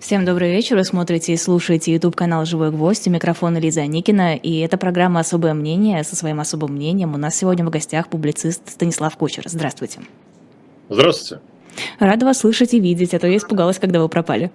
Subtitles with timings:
[0.00, 0.76] Всем добрый вечер.
[0.76, 3.06] Вы смотрите и слушаете YouTube канал «Живой гвоздь».
[3.06, 4.34] У микрофона Лиза Никина.
[4.34, 6.02] И это программа «Особое мнение».
[6.04, 9.42] Со своим особым мнением у нас сегодня в гостях публицист Станислав Кучер.
[9.44, 10.00] Здравствуйте.
[10.88, 11.42] Здравствуйте.
[11.98, 14.50] Рада вас слышать и видеть, а то я испугалась, когда вы пропали.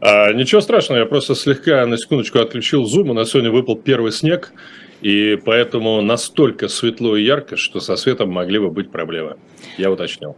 [0.00, 4.12] А, ничего страшного, я просто слегка на секундочку отключил зум, у нас сегодня выпал первый
[4.12, 4.54] снег,
[5.02, 9.36] и поэтому настолько светло и ярко, что со светом могли бы быть проблемы.
[9.76, 10.36] Я уточнил.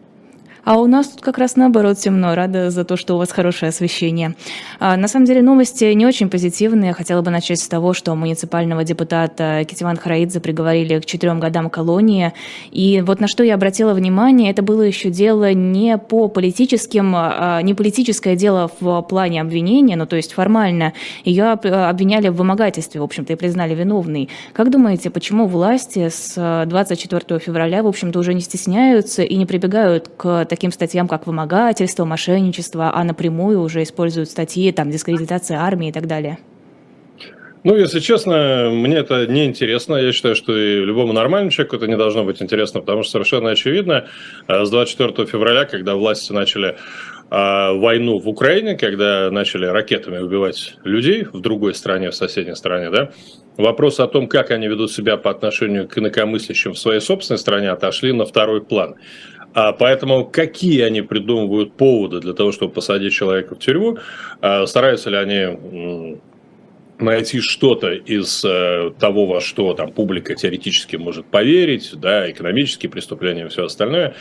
[0.65, 2.37] А у нас тут как раз наоборот темно.
[2.37, 4.37] Рада за то, что у вас хорошее освещение.
[4.79, 6.93] А, на самом деле новости не очень позитивные.
[6.93, 12.33] Хотела бы начать с того, что муниципального депутата Китиван Хараидзе приговорили к четырем годам колонии.
[12.71, 17.61] И вот на что я обратила внимание, это было еще дело не по политическим, а,
[17.63, 20.93] не политическое дело в плане обвинения, ну то есть формально.
[21.25, 24.29] Ее обвиняли в вымогательстве, в общем-то, и признали виновной.
[24.53, 30.09] Как думаете, почему власти с 24 февраля, в общем-то, уже не стесняются и не прибегают
[30.17, 35.93] к таким статьям, как вымогательство, мошенничество, а напрямую уже используют статьи, там, дискредитация армии и
[35.93, 36.37] так далее?
[37.65, 39.95] Ну, если честно, мне это не интересно.
[39.95, 43.49] Я считаю, что и любому нормальному человеку это не должно быть интересно, потому что совершенно
[43.51, 44.09] очевидно,
[44.47, 46.75] э, с 24 февраля, когда власти начали э,
[47.31, 53.11] войну в Украине, когда начали ракетами убивать людей в другой стране, в соседней стране, да,
[53.57, 57.71] вопрос о том, как они ведут себя по отношению к инакомыслящим в своей собственной стране,
[57.71, 58.97] отошли на второй план.
[59.55, 63.99] А поэтому какие они придумывают поводы для того, чтобы посадить человека в тюрьму,
[64.41, 66.21] а, стараются ли они
[66.99, 73.47] найти что-то из э, того, во что там публика теоретически может поверить, да, экономические преступления
[73.47, 74.15] и все остальное,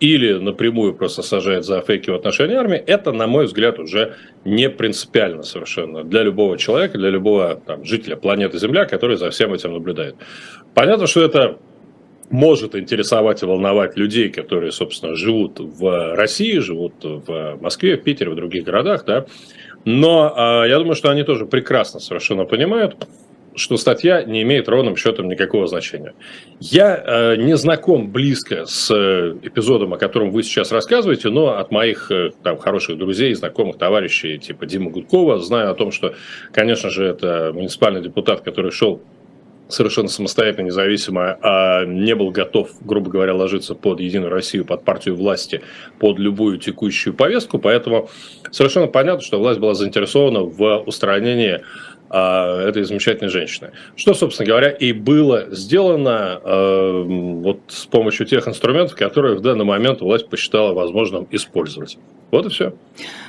[0.00, 4.68] или напрямую просто сажает за фейки в отношении армии, это, на мой взгляд, уже не
[4.68, 9.72] принципиально совершенно для любого человека, для любого там, жителя планеты Земля, который за всем этим
[9.72, 10.16] наблюдает.
[10.74, 11.58] Понятно, что это
[12.30, 18.30] может интересовать и волновать людей, которые, собственно, живут в России, живут в Москве, в Питере,
[18.30, 19.26] в других городах, да.
[19.84, 23.06] Но э, я думаю, что они тоже прекрасно совершенно понимают,
[23.56, 26.14] что статья не имеет ровным счетом никакого значения.
[26.60, 31.70] Я э, не знаком близко с э, эпизодом, о котором вы сейчас рассказываете, но от
[31.70, 36.14] моих э, там, хороших друзей, знакомых, товарищей, типа Дима Гудкова, знаю о том, что,
[36.52, 39.00] конечно же, это муниципальный депутат, который шел
[39.68, 45.16] совершенно самостоятельно, независимо, а не был готов, грубо говоря, ложиться под Единую Россию, под партию
[45.16, 45.62] власти,
[45.98, 47.58] под любую текущую повестку.
[47.58, 48.08] Поэтому
[48.50, 51.62] совершенно понятно, что власть была заинтересована в устранении
[52.08, 53.72] а, этой замечательной женщины.
[53.96, 59.64] Что, собственно говоря, и было сделано э, вот с помощью тех инструментов, которые в данный
[59.64, 61.98] момент власть посчитала возможным использовать.
[62.30, 62.72] Вот и все.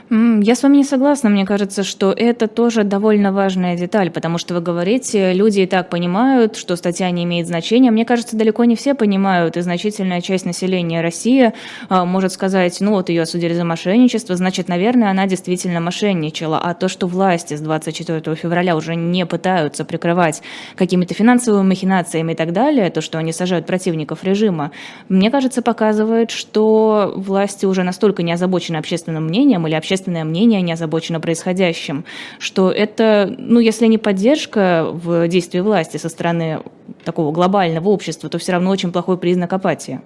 [0.09, 1.29] Я с вами не согласна.
[1.29, 5.89] Мне кажется, что это тоже довольно важная деталь, потому что вы говорите, люди и так
[5.89, 7.91] понимают, что статья не имеет значения.
[7.91, 11.51] Мне кажется, далеко не все понимают, и значительная часть населения России
[11.89, 16.57] а, может сказать, ну вот ее осудили за мошенничество, значит, наверное, она действительно мошенничала.
[16.57, 20.41] А то, что власти с 24 февраля уже не пытаются прикрывать
[20.77, 24.71] какими-то финансовыми махинациями и так далее, то, что они сажают противников режима,
[25.09, 30.71] мне кажется, показывает, что власти уже настолько не озабочены общественным мнением или общественное мнение не
[30.71, 32.05] озабочено происходящим,
[32.39, 36.61] что это, ну, если не поддержка в действии власти со стороны
[37.03, 39.99] такого глобального общества, то все равно очень плохой признак апатии.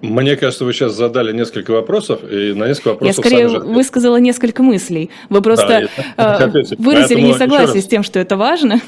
[0.00, 3.16] Мне кажется, вы сейчас задали несколько вопросов, и на несколько вопросов...
[3.16, 5.10] Я скорее высказала несколько мыслей.
[5.28, 8.80] Вы просто да, э, выразили несогласие с тем, что это важно.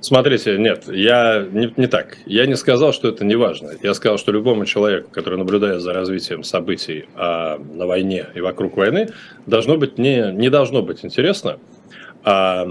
[0.00, 2.18] Смотрите, нет, я не, не так.
[2.24, 3.72] Я не сказал, что это не важно.
[3.82, 8.76] Я сказал, что любому человеку, который наблюдает за развитием событий а, на войне и вокруг
[8.76, 9.08] войны,
[9.46, 11.58] должно быть не, не должно быть интересно,
[12.24, 12.66] а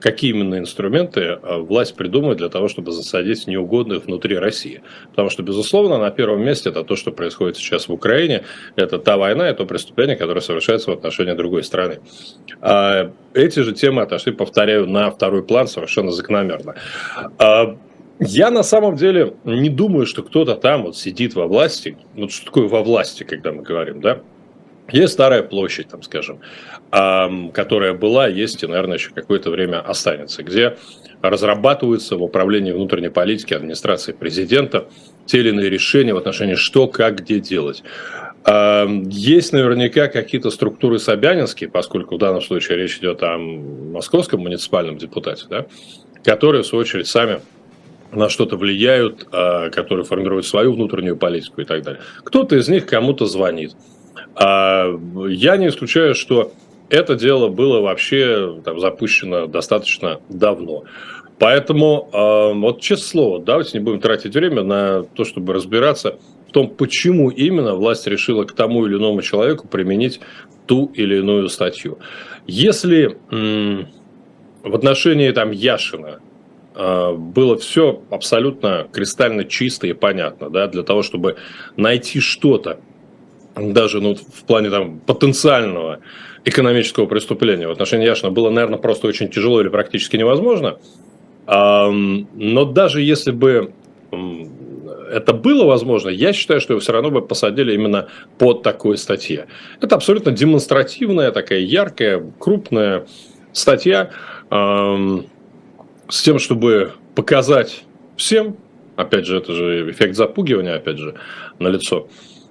[0.00, 4.82] какие именно инструменты а, власть придумает для того, чтобы засадить неугодных внутри России.
[5.10, 8.44] Потому что, безусловно, на первом месте это то, что происходит сейчас в Украине.
[8.76, 12.00] Это та война, это преступление, которое совершается в отношении другой страны.
[12.60, 16.74] А эти же темы отошли, повторяю, на второй план совершенно закономерно.
[17.38, 17.76] А
[18.18, 21.96] я на самом деле не думаю, что кто-то там вот сидит во власти.
[22.14, 24.20] Ну, что такое во власти, когда мы говорим, да?
[24.92, 26.40] Есть старая площадь, там, скажем,
[26.90, 30.76] которая была, есть и, наверное, еще какое-то время останется, где
[31.22, 34.88] разрабатываются в управлении внутренней политики администрации президента
[35.26, 37.82] те или иные решения в отношении что, как, где делать.
[38.46, 45.44] Есть наверняка какие-то структуры Собянинские, поскольку в данном случае речь идет о московском муниципальном депутате,
[45.50, 45.66] да,
[46.24, 47.40] которые, в свою очередь, сами
[48.12, 52.00] на что-то влияют, а, которые формируют свою внутреннюю политику и так далее.
[52.24, 53.72] Кто-то из них кому-то звонит.
[54.40, 54.98] А,
[55.28, 56.52] я не исключаю, что
[56.88, 60.84] это дело было вообще там, запущено достаточно давно.
[61.38, 66.52] Поэтому, э, вот честное слово, давайте не будем тратить время на то, чтобы разбираться в
[66.52, 70.20] том, почему именно власть решила к тому или иному человеку применить
[70.66, 71.98] ту или иную статью.
[72.46, 76.20] Если в отношении там Яшина
[76.74, 81.36] э, было все абсолютно кристально чисто и понятно, да, для того, чтобы
[81.76, 82.80] найти что-то,
[83.56, 86.00] даже ну, в плане там потенциального
[86.44, 90.78] экономического преступления в отношении Яшина было, наверное, просто очень тяжело или практически невозможно.
[91.46, 93.72] Но даже если бы
[95.10, 98.08] это было возможно, я считаю, что его все равно бы посадили именно
[98.38, 99.46] под такой статье.
[99.80, 103.06] Это абсолютно демонстративная, такая яркая, крупная
[103.52, 104.10] статья
[104.50, 107.84] с тем, чтобы показать
[108.16, 108.56] всем,
[108.96, 111.14] опять же, это же эффект запугивания, опять же,
[111.58, 112.08] на лицо,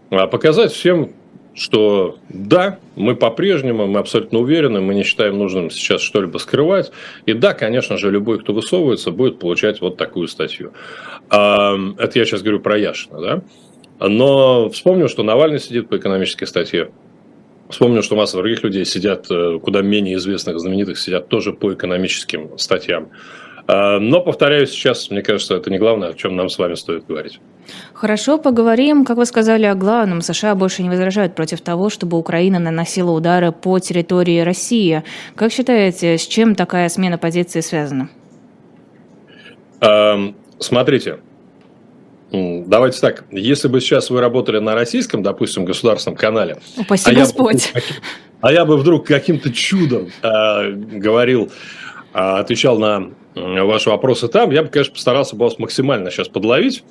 [0.10, 1.12] показать всем,
[1.56, 6.92] что да, мы по-прежнему, мы абсолютно уверены, мы не считаем нужным сейчас что-либо скрывать.
[7.26, 10.72] И да, конечно же, любой, кто высовывается, будет получать вот такую статью.
[11.30, 13.42] А, это я сейчас говорю про Яшина, да?
[14.08, 16.92] Но вспомню, что Навальный сидит по экономической статье.
[17.70, 22.58] Вспомню, что масса других людей сидят, э, куда менее известных, знаменитых, сидят тоже по экономическим
[22.58, 23.10] статьям.
[23.68, 27.06] А, но, повторяю, сейчас, мне кажется, это не главное, о чем нам с вами стоит
[27.06, 27.40] говорить.
[27.94, 30.22] Хорошо, поговорим, как вы сказали, о главном.
[30.22, 35.04] США больше не возражают против того, чтобы Украина наносила удары по территории России.
[35.36, 38.10] Как считаете, с чем такая смена позиции связана?
[40.60, 41.20] Смотрите,
[42.32, 47.72] Давайте так, если бы сейчас вы работали на российском, допустим, государственном канале, Упаси а Господь.
[47.74, 47.86] Я бы,
[48.42, 51.52] а я бы вдруг каким-то чудом э, говорил,
[52.14, 56.84] э, отвечал на ваши вопросы там, я бы, конечно, постарался бы вас максимально сейчас подловить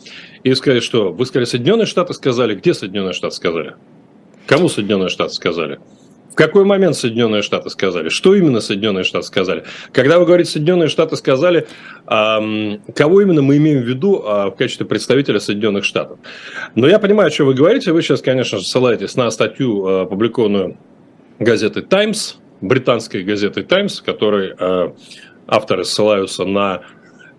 [0.43, 3.75] и сказать, что вы сказали, Соединенные Штаты сказали, где Соединенные Штаты сказали?
[4.47, 5.79] Кому Соединенные Штаты сказали?
[6.31, 8.09] В какой момент Соединенные Штаты сказали?
[8.11, 9.65] Что именно Соединенные Штаты сказали?
[9.93, 11.67] Когда вы говорите Соединенные Штаты сказали,
[12.07, 16.19] кого именно мы имеем в виду э, в качестве представителя Соединенных Штатов?
[16.75, 17.93] Но я понимаю, что вы говорите.
[17.93, 20.79] Вы сейчас, конечно же, ссылаетесь на статью, э, опубликованную
[21.41, 24.93] газетой «Таймс», британской газетой «Таймс», которой э,
[25.47, 26.83] авторы ссылаются на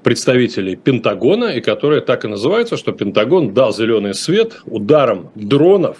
[0.09, 5.97] представителей Пентагона, и которые так и называются, что Пентагон дал зеленый свет ударом дронов,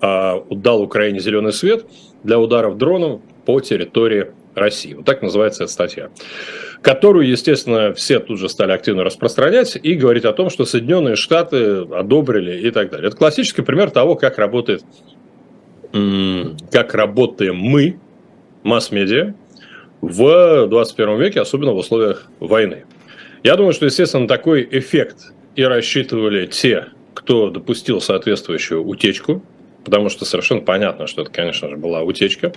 [0.00, 1.84] э, дал Украине зеленый свет
[2.22, 4.94] для ударов дронов по территории России.
[4.94, 6.10] Вот так называется эта статья.
[6.80, 11.78] Которую, естественно, все тут же стали активно распространять и говорить о том, что Соединенные Штаты
[11.92, 13.08] одобрили и так далее.
[13.08, 14.84] Это классический пример того, как работает,
[15.90, 17.98] как работаем мы,
[18.62, 19.34] масс-медиа,
[20.02, 22.84] в 21 веке, особенно в условиях войны.
[23.42, 29.42] Я думаю, что, естественно, такой эффект и рассчитывали те, кто допустил соответствующую утечку,
[29.84, 32.52] потому что совершенно понятно, что это, конечно же, была утечка.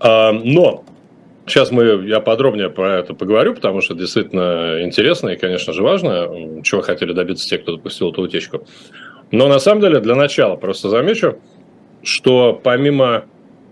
[0.00, 0.84] А, но
[1.46, 6.62] сейчас мы, я подробнее про это поговорю, потому что действительно интересно и, конечно же, важно,
[6.64, 8.66] чего хотели добиться те, кто допустил эту утечку.
[9.30, 11.38] Но на самом деле, для начала просто замечу,
[12.02, 13.26] что помимо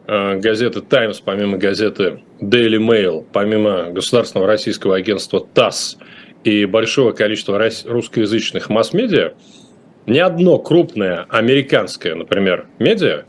[0.07, 5.99] газеты «Таймс», помимо газеты Daily Mail, помимо государственного российского агентства ТАСС
[6.45, 9.33] и большого количества русскоязычных масс-медиа,
[10.07, 13.25] ни одно крупное американское, например, медиа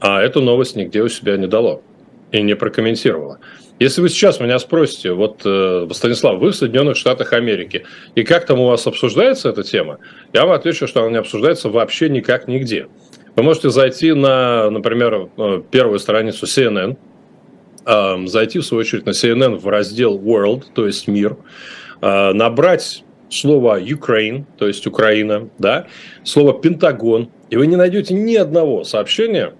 [0.00, 1.82] а эту новость нигде у себя не дало
[2.30, 3.40] и не прокомментировало.
[3.78, 7.84] Если вы сейчас меня спросите, вот, э, Станислав, вы в Соединенных Штатах Америки,
[8.16, 9.98] и как там у вас обсуждается эта тема,
[10.32, 12.88] я вам отвечу, что она не обсуждается вообще никак нигде.
[13.36, 16.96] Вы можете зайти на, например, э, первую страницу CNN,
[17.86, 21.36] э, зайти, в свою очередь, на CNN в раздел World, то есть мир,
[22.00, 25.86] э, набрать слово Ukraine, то есть Украина, да,
[26.24, 29.52] слово Пентагон, и вы не найдете ни одного сообщения,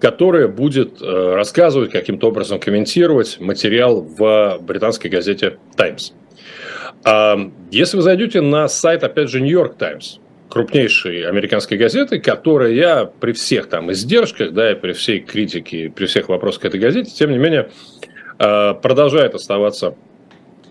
[0.00, 6.12] которое будет рассказывать, каким-то образом комментировать материал в британской газете Times.
[7.70, 10.18] Если вы зайдете на сайт, опять же, New York Times,
[10.52, 16.28] крупнейшей американской газеты, которая при всех там издержках, да, и при всей критике, при всех
[16.28, 17.70] вопросах к этой газете, тем не менее,
[18.38, 19.94] э, продолжает оставаться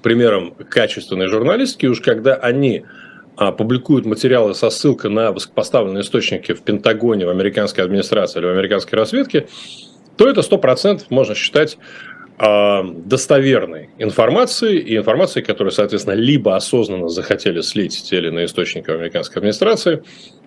[0.03, 2.85] примером качественной журналистики, уж когда они
[3.37, 8.51] а, публикуют материалы со ссылкой на высокопоставленные источники в Пентагоне, в американской администрации или в
[8.51, 9.47] американской разведке,
[10.15, 11.79] то это 100% можно считать
[12.41, 19.37] достоверной информации и информации, которую, соответственно, либо осознанно захотели слить те или иные источники американской
[19.37, 20.01] администрации,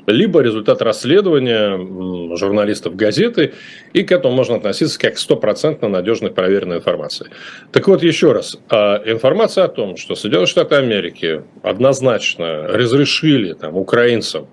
[0.07, 3.55] либо результат расследования журналистов газеты,
[3.93, 7.31] и к этому можно относиться как к стопроцентно надежной проверенной информации.
[7.71, 13.77] Так вот, еще раз, а, информация о том, что Соединенные Штаты Америки однозначно разрешили там,
[13.77, 14.49] украинцам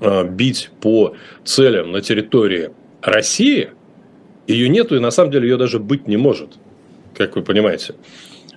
[0.00, 2.70] а, бить по целям на территории
[3.02, 3.70] России–
[4.46, 6.50] ее нету, и на самом деле ее даже быть не может,
[7.14, 7.94] как вы понимаете.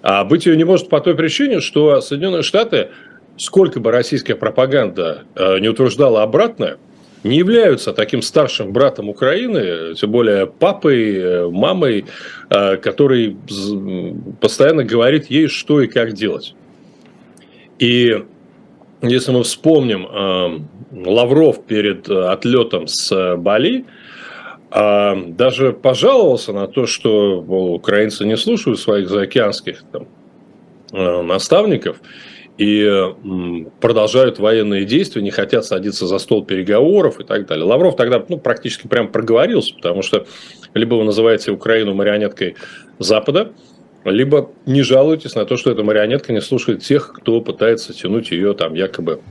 [0.01, 2.89] А быть ее не может по той причине, что Соединенные Штаты,
[3.37, 6.77] сколько бы российская пропаганда э, не утверждала обратное,
[7.23, 12.05] не являются таким старшим братом Украины, тем более папой, э, мамой,
[12.49, 13.35] э, который
[14.39, 16.55] постоянно говорит ей, что и как делать.
[17.77, 18.23] И
[19.01, 23.85] если мы вспомним Лавров перед отлетом с Бали,
[24.71, 30.07] даже пожаловался на то, что мол, украинцы не слушают своих заокеанских там,
[31.27, 32.01] наставников,
[32.59, 33.15] и
[33.79, 37.63] продолжают военные действия, не хотят садиться за стол переговоров и так далее.
[37.65, 40.27] Лавров тогда ну, практически прям проговорился, потому что
[40.73, 42.57] либо вы называете Украину марионеткой
[42.99, 43.53] Запада,
[44.03, 48.53] либо не жалуетесь на то, что эта марионетка не слушает тех, кто пытается тянуть ее
[48.53, 49.21] там якобы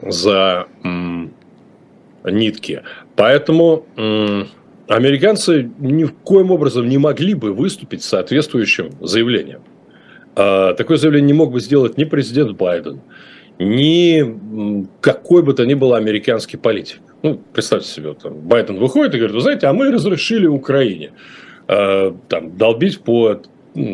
[0.00, 0.66] за
[2.24, 2.82] нитки.
[3.14, 3.84] Поэтому
[4.88, 9.62] американцы ни в коем образом не могли бы выступить с соответствующим заявлением.
[10.36, 13.00] А, такое заявление не мог бы сделать ни президент Байден,
[13.58, 17.00] ни какой бы то ни был американский политик.
[17.22, 21.12] Ну, представьте себе, там, Байден выходит и говорит, вы знаете, а мы разрешили Украине
[21.68, 23.40] э, там, долбить по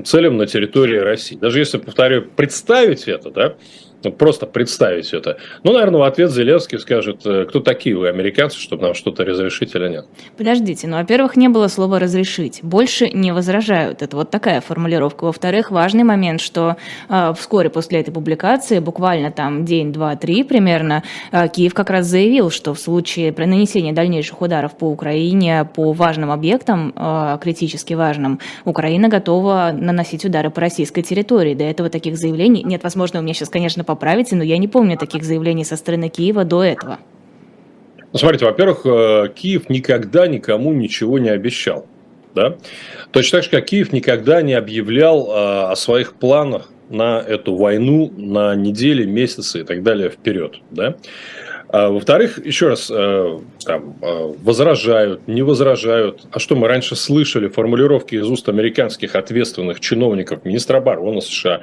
[0.04, 1.36] целям на территории России.
[1.36, 3.54] Даже если, повторю, представить это, да,
[4.02, 5.38] просто представить это.
[5.62, 9.74] Ну, наверное, в ответ Зеленский скажет, э, кто такие вы, американцы, чтобы нам что-то разрешить
[9.74, 10.06] или нет.
[10.36, 12.60] Подождите, ну, во-первых, не было слова «разрешить».
[12.62, 14.02] Больше не возражают.
[14.02, 15.24] Это вот такая формулировка.
[15.24, 16.76] Во-вторых, важный момент, что
[17.08, 21.02] э, вскоре после этой публикации, буквально там день, два, три примерно,
[21.32, 26.30] э, Киев как раз заявил, что в случае нанесения дальнейших ударов по Украине, по важным
[26.30, 31.54] объектам, э, критически важным, Украина готова наносить удары по российской территории.
[31.54, 32.82] До этого таких заявлений нет.
[32.82, 36.44] Возможно, у меня сейчас, конечно, поправите, но я не помню таких заявлений со стороны Киева
[36.44, 36.98] до этого.
[38.12, 41.86] Ну, смотрите, во-первых, э, Киев никогда никому ничего не обещал.
[42.34, 42.56] Да?
[43.10, 48.12] Точно так же, как Киев никогда не объявлял э, о своих планах на эту войну
[48.16, 50.60] на недели, месяцы и так далее вперед.
[50.70, 50.94] Да?
[51.68, 56.26] А, во-вторых, еще раз, э, там, возражают, не возражают.
[56.32, 61.60] А что мы раньше слышали формулировки из уст американских ответственных чиновников, министра обороны США,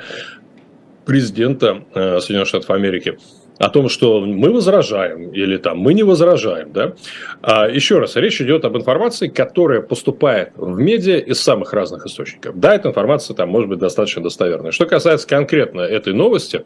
[1.08, 3.18] президента э, Соединенных Штатов Америки
[3.58, 6.94] о том, что мы возражаем или там мы не возражаем, да.
[7.42, 12.60] А еще раз, речь идет об информации, которая поступает в медиа из самых разных источников.
[12.60, 14.72] Да, эта информация там может быть достаточно достоверная.
[14.72, 16.66] Что касается конкретно этой новости,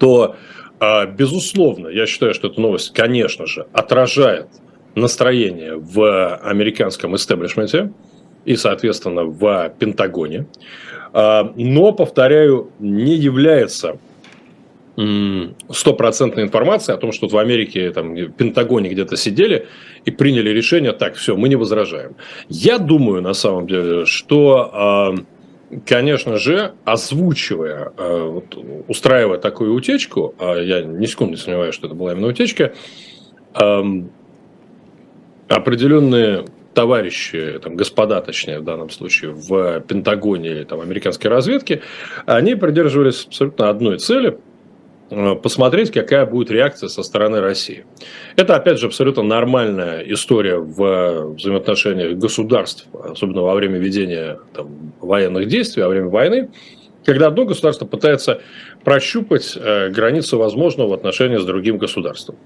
[0.00, 0.34] то
[0.80, 4.48] а, безусловно, я считаю, что эта новость, конечно же, отражает
[4.94, 7.92] настроение в американском истеблишменте
[8.44, 10.46] и, соответственно, в Пентагоне.
[11.12, 13.98] А, но, повторяю, не является
[15.70, 19.66] стопроцентной информацией о том, что в Америке, там, в Пентагоне где-то сидели
[20.04, 22.14] и приняли решение, так, все, мы не возражаем.
[22.48, 25.14] Я думаю, на самом деле, что, а,
[25.84, 28.40] конечно же, озвучивая, а,
[28.86, 32.72] устраивая такую утечку, я ни секунды не сомневаюсь, что это была именно утечка,
[35.48, 36.44] определенные
[36.74, 41.82] товарищи, там, господа, точнее, в данном случае, в Пентагоне или там, американской разведке,
[42.26, 44.38] они придерживались абсолютно одной цели
[45.10, 47.86] э,– посмотреть, какая будет реакция со стороны России.
[48.36, 55.48] Это, опять же, абсолютно нормальная история в взаимоотношениях государств, особенно во время ведения там, военных
[55.48, 56.50] действий, во время войны,
[57.04, 58.40] когда одно государство пытается
[58.82, 62.36] прощупать э, границу возможного в отношении с другим государством.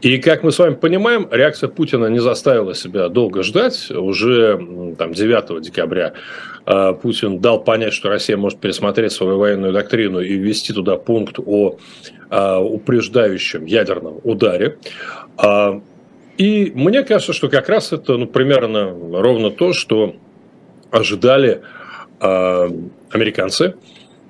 [0.00, 3.90] И, как мы с вами понимаем, реакция Путина не заставила себя долго ждать.
[3.90, 6.14] Уже там, 9 декабря
[6.64, 11.38] э, Путин дал понять, что Россия может пересмотреть свою военную доктрину и ввести туда пункт
[11.44, 11.76] о
[12.30, 14.78] э, упреждающем ядерном ударе.
[15.42, 15.80] Э,
[16.38, 20.16] и мне кажется, что как раз это ну, примерно ровно то, что
[20.90, 21.62] ожидали
[22.20, 22.68] э,
[23.10, 23.74] американцы–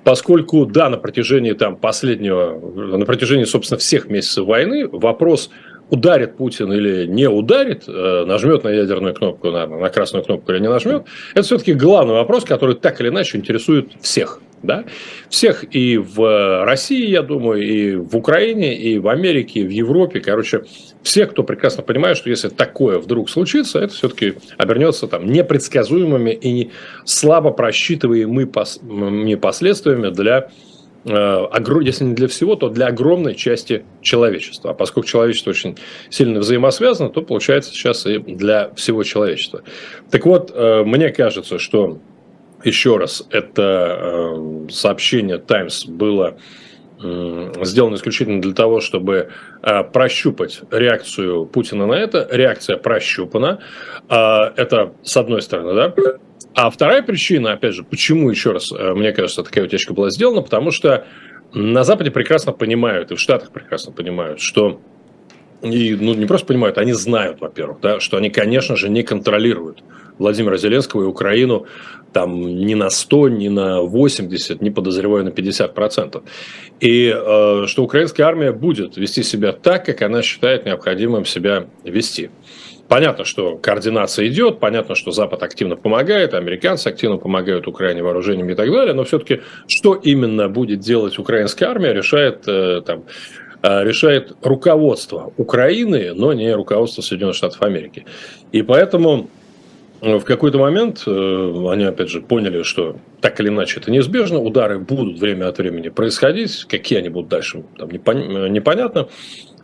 [0.07, 2.57] поскольку, да, на протяжении там последнего,
[2.97, 5.49] на протяжении, собственно, всех месяцев войны вопрос,
[5.89, 10.59] ударит Путин или не ударит, э, нажмет на ядерную кнопку, на, на красную кнопку или
[10.59, 14.39] не нажмет, это все-таки главный вопрос, который так или иначе интересует всех.
[14.63, 14.85] Да?
[15.29, 20.19] Всех и в России, я думаю, и в Украине, и в Америке, и в Европе.
[20.19, 20.63] Короче,
[21.03, 26.71] все, кто прекрасно понимает, что если такое вдруг случится, это все-таки обернется там непредсказуемыми и
[27.05, 30.49] слабо просчитываемыми последствиями для
[31.05, 31.45] э,
[31.81, 34.71] если не для всего, то для огромной части человечества.
[34.71, 35.77] А поскольку человечество очень
[36.09, 39.61] сильно взаимосвязано, то получается сейчас и для всего человечества.
[40.09, 41.99] Так вот, э, мне кажется, что
[42.63, 46.37] еще раз, это э, сообщение Times было
[47.01, 49.29] э, сделано исключительно для того, чтобы
[49.61, 52.27] э, прощупать реакцию Путина на это.
[52.31, 53.59] Реакция прощупана.
[54.09, 55.93] Это с одной стороны, да.
[56.55, 60.71] А вторая причина, опять же, почему, еще раз, мне кажется, такая утечка была сделана, потому
[60.71, 61.05] что
[61.53, 64.79] на Западе прекрасно понимают, и в Штатах прекрасно понимают, что
[65.61, 69.83] и ну, не просто понимают, они знают, во-первых, да, что они, конечно же, не контролируют
[70.17, 71.65] Владимира Зеленского и Украину
[72.17, 76.23] там ни на 100, ни на 80, не подозреваю на 50 процентов.
[76.79, 82.31] И э, что украинская армия будет вести себя так, как она считает необходимым себя вести.
[82.87, 88.55] Понятно, что координация идет, понятно, что Запад активно помогает, американцы активно помогают Украине вооружениями и
[88.55, 93.03] так далее, но все-таки что именно будет делать украинская армия, решает э, там,
[93.61, 98.05] э, решает руководство Украины, но не руководство Соединенных Штатов Америки.
[98.51, 99.29] И поэтому
[100.01, 101.11] в какой-то момент э,
[101.71, 105.89] они, опять же, поняли, что так или иначе это неизбежно, удары будут время от времени
[105.89, 109.07] происходить, какие они будут дальше, там непонятно.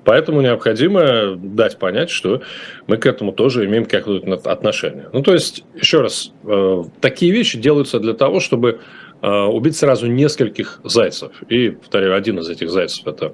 [0.06, 2.42] Поэтому необходимо дать понять, что
[2.88, 5.08] мы к этому тоже имеем какое-то отношение.
[5.14, 8.82] Ну, то есть, еще раз, э, такие вещи делаются для того, чтобы
[9.22, 11.32] э, убить сразу нескольких зайцев.
[11.48, 13.34] И, повторяю, один из этих зайцев– это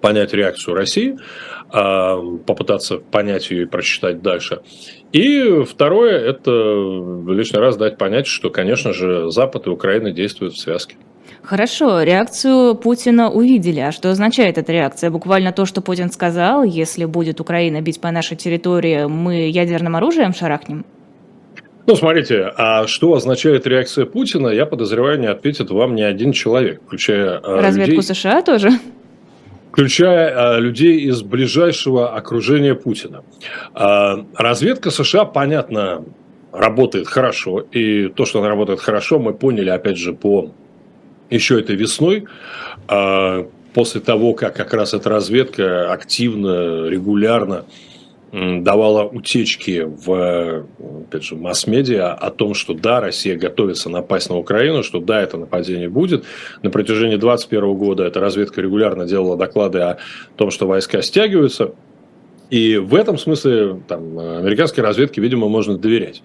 [0.00, 1.16] понять реакцию России,
[1.70, 4.60] попытаться понять ее и прочитать дальше.
[5.16, 6.50] И второе– это
[7.26, 10.96] лишний раз дать понять, что, конечно же, Запад и Украина действуют в связке.
[11.42, 13.80] Хорошо, реакцию Путина увидели.
[13.80, 15.10] А что означает эта реакция?
[15.10, 20.34] Буквально то, что Путин сказал, если будет Украина бить по нашей территории, мы ядерным оружием
[20.34, 20.84] шарахнем?
[21.86, 26.82] Ну, смотрите, а что означает реакция Путина, я подозреваю, не ответит вам ни один человек,
[26.84, 28.68] включая а, Разведку людей, США тоже?
[29.76, 33.24] Включая а, людей из ближайшего окружения Путина.
[33.74, 36.02] А, разведка США, понятно,
[36.50, 37.60] работает хорошо.
[37.60, 40.50] И то, что она работает хорошо, мы поняли, опять же, по
[41.28, 42.24] еще этой весной,
[42.88, 47.66] а, после того, как как раз эта разведка активно, регулярно
[48.36, 50.66] давала утечки в
[51.06, 55.38] опять же, масс-медиа о том, что да, Россия готовится напасть на Украину, что да, это
[55.38, 56.24] нападение будет.
[56.62, 59.98] На протяжении 2021 года эта разведка регулярно делала доклады о
[60.36, 61.72] том, что войска стягиваются.
[62.50, 66.22] И в этом смысле там, американской разведке, видимо, можно доверять.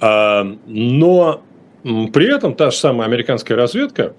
[0.00, 1.42] А, но
[1.82, 4.14] при этом та же самая американская разведка,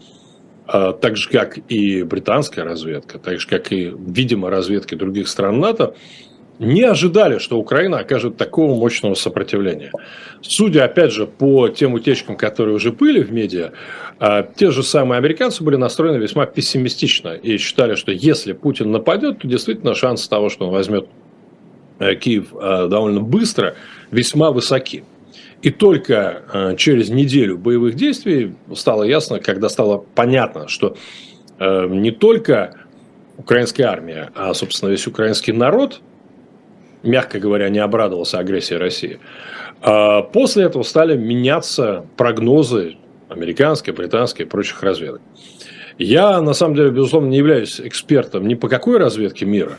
[0.68, 5.60] а, так же как и британская разведка, так же как и, видимо, разведки других стран
[5.60, 5.96] НАТО,
[6.60, 9.92] не ожидали, что Украина окажет такого мощного сопротивления.
[10.42, 13.72] Судя, опять же, по тем утечкам, которые уже были в медиа,
[14.20, 19.40] а, те же самые американцы были настроены весьма пессимистично и считали, что если Путин нападет,
[19.40, 21.08] то действительно шансы того, что он возьмет
[22.00, 23.76] э, Киев э, довольно быстро,
[24.12, 25.04] весьма высоки.
[25.62, 30.96] И только э, через неделю боевых действий стало ясно, когда стало понятно, что
[31.58, 32.76] не только
[33.38, 36.02] украинская армия, а, собственно, весь украинский народ,
[37.06, 39.20] мягко говоря, не обрадовался агрессии России.
[39.82, 42.98] А после этого стали меняться прогнозы
[43.30, 45.22] американской, британской и прочих разведок.
[45.98, 49.78] Я, на самом деле, безусловно, не являюсь экспертом ни по какой разведке мира,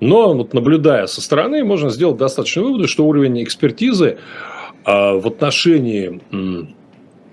[0.00, 4.18] но вот наблюдая со стороны, можно сделать достаточно выводы, что уровень экспертизы
[4.84, 6.20] а в отношении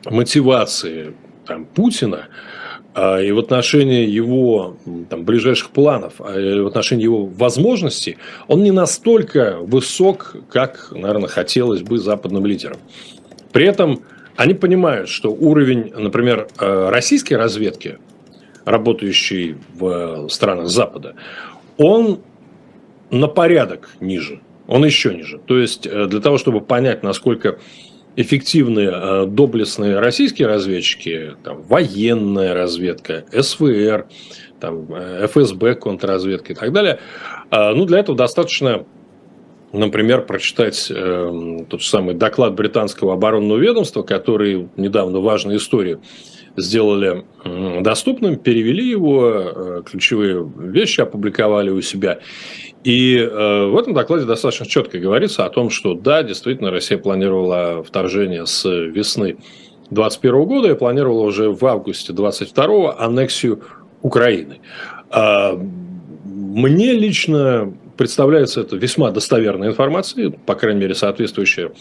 [0.06, 1.14] мотивации
[1.46, 2.28] там, Путина
[2.96, 4.76] и в отношении его
[5.10, 11.30] там, ближайших планов, а, и в отношении его возможностей, он не настолько высок, как, наверное,
[11.30, 12.78] хотелось бы западным лидерам.
[13.52, 14.02] При этом
[14.36, 17.98] они понимают, что уровень, например, а, российской разведки,
[18.66, 21.16] работающей в странах Запада,
[21.78, 22.20] он
[23.10, 25.38] на порядок ниже– он еще ниже.
[25.38, 27.60] То есть э, для того, чтобы понять, насколько
[28.16, 34.08] эффективны э, доблестные российские разведчики, там, военная разведка, СВР,
[34.60, 37.00] там, э, ФСБ, контрразведка и так далее,
[37.52, 38.86] ну, для этого достаточно
[39.74, 46.02] например, прочитать э, тот самый доклад британского оборонного ведомства, который недавно важную историю
[46.58, 47.24] сделали
[47.80, 52.20] доступным, перевели его, ключевые вещи опубликовали у себя.
[52.84, 57.84] И э, в этом докладе достаточно четко говорится о том, что да, действительно, Россия планировала
[57.84, 59.38] вторжение с весны
[59.92, 63.62] 2021 года и планировала уже в августе 2022 аннексию
[64.02, 64.60] Украины.
[65.12, 65.54] Э,
[66.24, 71.72] мне лично представляется это весьма достоверной информацией, по крайней мере, соответствующая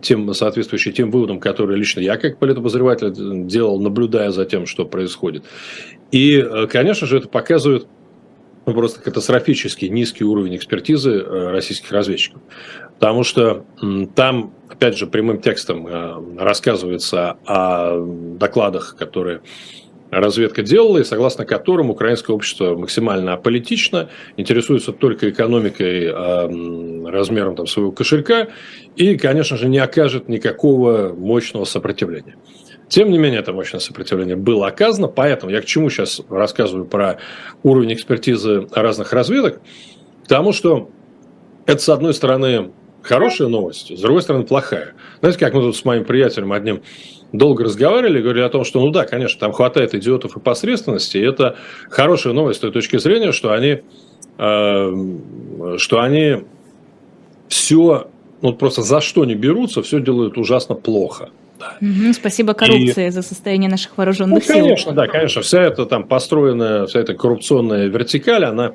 [0.00, 3.12] тем, соответствующей тем выводам, которые лично я как политобозреватель
[3.46, 5.44] делал, наблюдая за тем, что происходит.
[6.12, 7.86] И, э, конечно же, это показывает
[8.66, 12.42] ну, просто катастрофически низкий уровень экспертизы э, российских разведчиков.
[12.98, 13.64] Потому что
[14.14, 19.42] там, опять же, прямым текстом э, рассказывается о докладах, которые
[20.10, 27.68] разведка делала, и согласно которым украинское общество максимально аполитично, интересуется только экономикой, э, размером там,
[27.68, 28.48] своего кошелька,
[28.96, 32.34] и, конечно же, не окажет никакого мощного сопротивления.
[32.88, 37.18] Тем не менее, это мощное сопротивление было оказано, поэтому я к чему сейчас рассказываю про
[37.62, 39.60] уровень экспертизы разных разведок.
[40.24, 40.90] К тому, что
[41.66, 42.70] это, с одной стороны,
[43.02, 44.94] хорошая новость, с другой стороны, плохая.
[45.20, 46.82] Знаете, как мы тут с моим приятелем одним
[47.32, 51.22] долго разговаривали, говорили о том, что, ну да, конечно, там хватает идиотов и посредственности, и
[51.22, 51.56] это
[51.90, 53.82] хорошая новость с той точки зрения, что они,
[54.38, 56.44] э, что они
[57.48, 58.08] все,
[58.42, 61.30] ну просто за что не берутся, все делают ужасно плохо.
[61.58, 61.76] Да.
[61.80, 63.10] Угу, спасибо коррупции и...
[63.10, 64.62] за состояние наших вооруженных ну, сил.
[64.62, 65.42] Конечно, да, конечно.
[65.42, 68.74] Вся эта там построенная, вся эта коррупционная вертикаль, она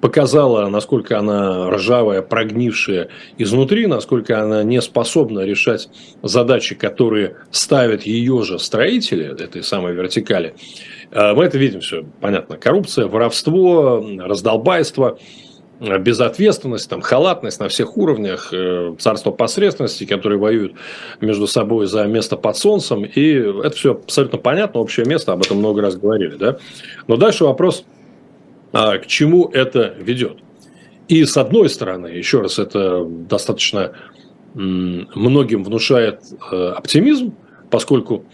[0.00, 5.88] показала, насколько она ржавая, прогнившая изнутри, насколько она не способна решать
[6.22, 10.54] задачи, которые ставят ее же строители этой самой вертикали.
[11.12, 12.56] А, мы это видим все, понятно.
[12.56, 15.18] Коррупция, воровство, раздолбайство,
[15.80, 20.74] безответственность, там, халатность на всех уровнях, э, царство посредственности, которые воюют
[21.20, 23.04] между собой за место под солнцем.
[23.04, 26.36] И это все абсолютно понятно, общее место, об этом много раз говорили.
[26.36, 26.58] Да?
[27.06, 27.84] Но дальше вопрос–
[28.72, 30.38] а к чему это ведет.
[31.08, 33.92] И с одной стороны, еще раз, это достаточно
[34.54, 37.34] многим внушает э, оптимизм,
[37.70, 38.24] поскольку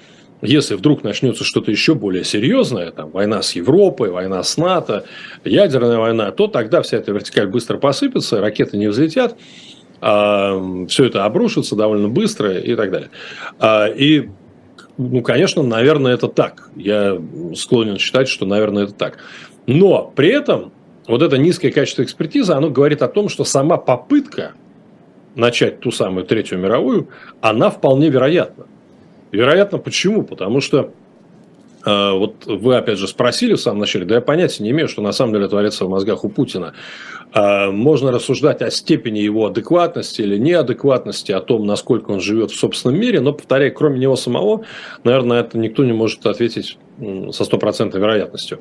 [0.47, 5.05] если вдруг начнется что-то еще более серьезное, там, война с Европой, война с НАТО,
[5.45, 9.37] ядерная война, то тогда вся эта вертикаль быстро посыпется, ракеты не взлетят,
[10.01, 13.11] а, все это обрушится довольно быстро и так далее.
[13.59, 14.29] А, и,
[14.99, 16.71] ну, конечно, наверное, это так.
[16.77, 17.21] Я
[17.55, 19.19] склонен считать, что, наверное, это так.
[19.67, 20.73] Но при этом
[21.07, 24.53] вот это низкое качество экспертизы, оно говорит о том, что сама попытка
[25.35, 27.09] начать ту самую Третью мировую,
[27.41, 28.67] она вполне вероятна.
[29.33, 30.23] Вероятно, почему?
[30.23, 30.93] Потому что
[31.85, 35.03] э, вот вы опять же спросили в самом начале, да я понятия не имею, что
[35.03, 36.75] на самом деле творится в мозгах у Путина.
[37.35, 42.57] Э, можно рассуждать о степени его адекватности или неадекватности, о том, насколько он живет в
[42.57, 44.65] собственном мире, но, повторяю, кроме него самого,
[45.05, 46.79] наверное, это никто не может ответить
[47.33, 48.61] со стопроцентной вероятностью.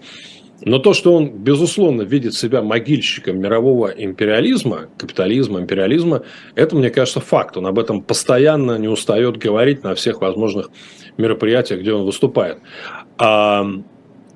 [0.61, 6.23] Но то, что он, безусловно, видит себя могильщиком мирового империализма, капитализма, империализма,
[6.55, 7.57] это, мне кажется, факт.
[7.57, 10.69] Он об этом постоянно не устает говорить на всех возможных
[11.17, 12.59] мероприятиях, где он выступает.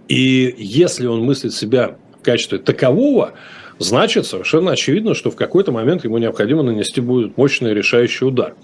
[0.10, 3.34] И если он мыслит себя в качестве такового,
[3.78, 8.56] значит совершенно очевидно, что в какой-то момент ему необходимо нанести будет мощный решающий удар.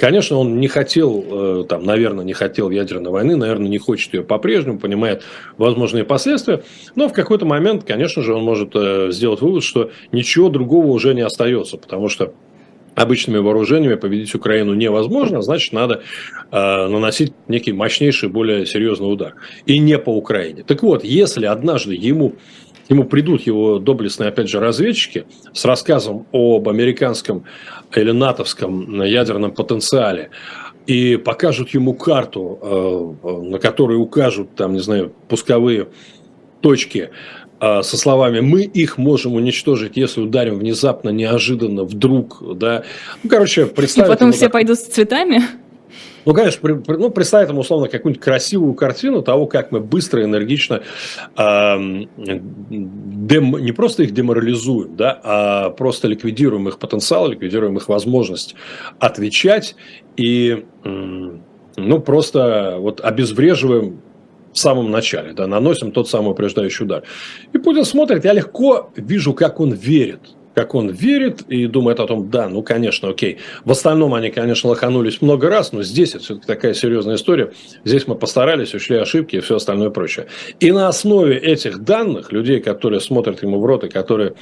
[0.00, 1.24] Конечно, он не хотел,
[1.60, 5.24] э, там, наверное, не хотел ядерной войны, наверное, не хочет ее по-прежнему, понимает
[5.58, 6.62] возможные последствия,
[6.94, 11.12] но в какой-то момент, конечно же, он может э, сделать вывод, что ничего другого уже
[11.12, 12.32] не остается, потому что
[12.94, 16.02] обычными вооружениями победить Украину невозможно, значит, надо
[16.50, 19.34] э, наносить некий мощнейший, более серьезный удар.
[19.66, 20.64] И не по Украине.
[20.66, 22.36] Так вот, если однажды ему
[22.90, 25.24] ему придут его доблестные, опять же, разведчики
[25.54, 27.44] с рассказом об американском
[27.94, 30.30] или натовском ядерном потенциале
[30.86, 35.88] и покажут ему карту, э, на которой укажут, там, не знаю, пусковые
[36.60, 37.10] точки
[37.60, 42.82] э, со словами «мы их можем уничтожить, если ударим внезапно, неожиданно, вдруг», да.
[43.22, 44.08] Ну, короче, представить...
[44.08, 44.52] И потом все так...
[44.52, 45.42] пойдут с цветами?
[46.24, 50.22] Ну, конечно, при, при, ну, представить ему, условно, какую-нибудь красивую картину того, как мы быстро,
[50.22, 50.82] энергично
[51.36, 51.76] э,
[52.18, 58.54] дем, не просто их деморализуем, да, а просто ликвидируем их потенциал, ликвидируем их возможность
[58.98, 59.76] отвечать
[60.16, 61.30] и, э,
[61.76, 64.02] ну, просто вот обезвреживаем
[64.52, 67.04] в самом начале, да, наносим тот самый упреждающий удар.
[67.52, 70.20] И Путин смотрит, я легко вижу, как он верит–
[70.54, 73.38] как он верит и думает о том, да, ну, конечно, окей.
[73.64, 77.52] В остальном они, конечно, лоханулись много раз, но здесь это все-таки такая серьезная история.
[77.84, 80.26] Здесь мы постарались, ушли ошибки и все остальное прочее.
[80.58, 84.34] И на основе этих данных, людей, которые смотрят ему в рот и которые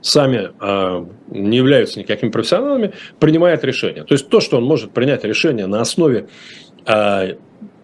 [0.00, 4.04] сами э, не являются никакими профессионалами, принимает решение.
[4.04, 6.26] То есть то, что он может принять решение на основе
[6.86, 7.34] э,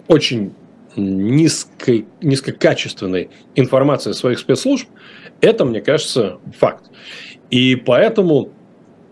[0.08, 0.54] очень
[0.96, 4.88] низкой, низкокачественной информации своих спецслужб,
[5.40, 6.90] это, мне кажется, факт.
[7.50, 8.50] И поэтому,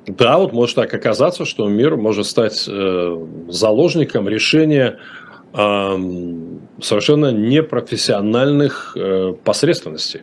[0.06, 4.98] да, вот может так оказаться, что мир может стать э, заложником решения
[5.52, 5.96] э,
[6.80, 10.22] совершенно непрофессиональных э, посредственностей.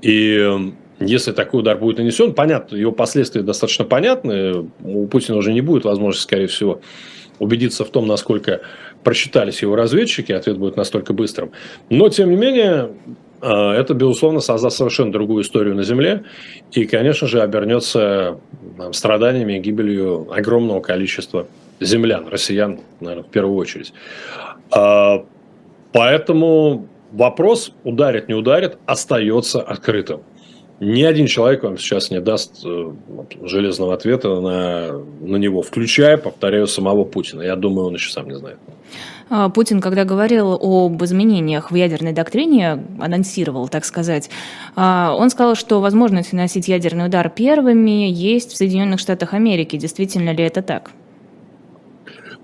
[0.00, 4.70] И если такой удар будет нанесен, понятно, его последствия достаточно понятны.
[4.82, 6.80] У Путина уже не будет возможности, скорее всего,
[7.40, 8.60] убедиться в том, насколько
[9.02, 11.50] просчитались его разведчики, ответ будет настолько быстрым.
[11.90, 12.90] Но, тем не менее,
[13.48, 16.24] это, безусловно, создаст совершенно другую историю на Земле
[16.72, 18.38] и, конечно же, обернется
[18.92, 21.46] страданиями и гибелью огромного количества
[21.80, 23.92] землян, россиян, наверное, в первую очередь.
[24.70, 25.24] А,
[25.92, 30.22] поэтому вопрос, ударит, не ударит, остается открытым.
[30.80, 32.92] Ни один человек вам сейчас не даст э,
[33.42, 37.42] железного ответа на, на него, включая, повторяю, самого Путина.
[37.42, 38.58] Я думаю, он еще сам не знает.
[39.30, 44.30] А, Путин, когда говорил об изменениях в ядерной доктрине, анонсировал, так сказать,
[44.74, 49.76] а, он сказал, что возможность наносить ядерный удар первыми есть в Соединенных Штатах Америки.
[49.76, 50.90] Действительно ли это так?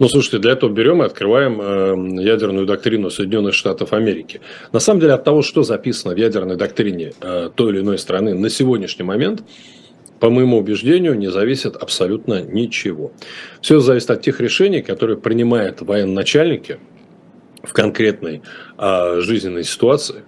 [0.01, 4.41] Ну, слушайте, для этого берем и открываем э, ядерную доктрину Соединенных Штатов Америки.
[4.73, 8.35] На самом деле от того, что записано в ядерной доктрине э, той или иной страны
[8.35, 9.43] на сегодняшний момент,
[10.19, 13.13] по моему убеждению, не зависит абсолютно ничего.
[13.61, 16.79] Все зависит от тех решений, которые принимают военачальники
[17.63, 18.41] в конкретной
[18.79, 20.23] э, жизненной ситуации.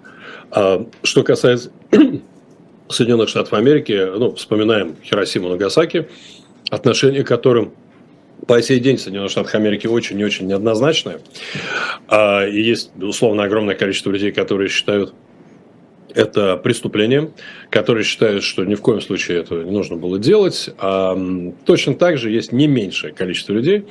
[0.50, 1.72] А, что касается
[2.90, 6.08] Соединенных Штатов Америки, ну, вспоминаем Хиросиму Нагасаки,
[6.68, 7.72] отношение к которым
[8.46, 11.20] по сей день Соединенных Штатах Америки очень и очень неоднозначное.
[12.08, 15.14] А, и есть, безусловно, огромное количество людей, которые считают
[16.14, 17.32] это преступлением,
[17.70, 20.70] которые считают, что ни в коем случае этого не нужно было делать.
[20.78, 21.16] А
[21.64, 23.86] точно так же есть не меньшее количество людей,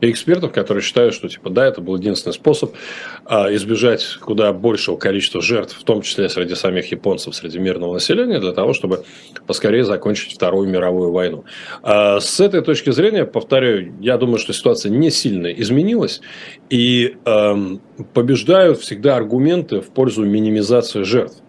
[0.00, 2.74] и экспертов, которые считают, что типа да, это был единственный способ
[3.24, 8.38] а, избежать куда большего количества жертв, в том числе среди самих японцев, среди мирного населения,
[8.38, 9.04] для того, чтобы
[9.46, 11.44] поскорее закончить Вторую мировую войну.
[11.82, 16.20] А, с этой точки зрения, повторяю, я думаю, что ситуация не сильно изменилась,
[16.70, 17.56] и а,
[18.14, 21.42] побеждают всегда аргументы в пользу минимизации жертв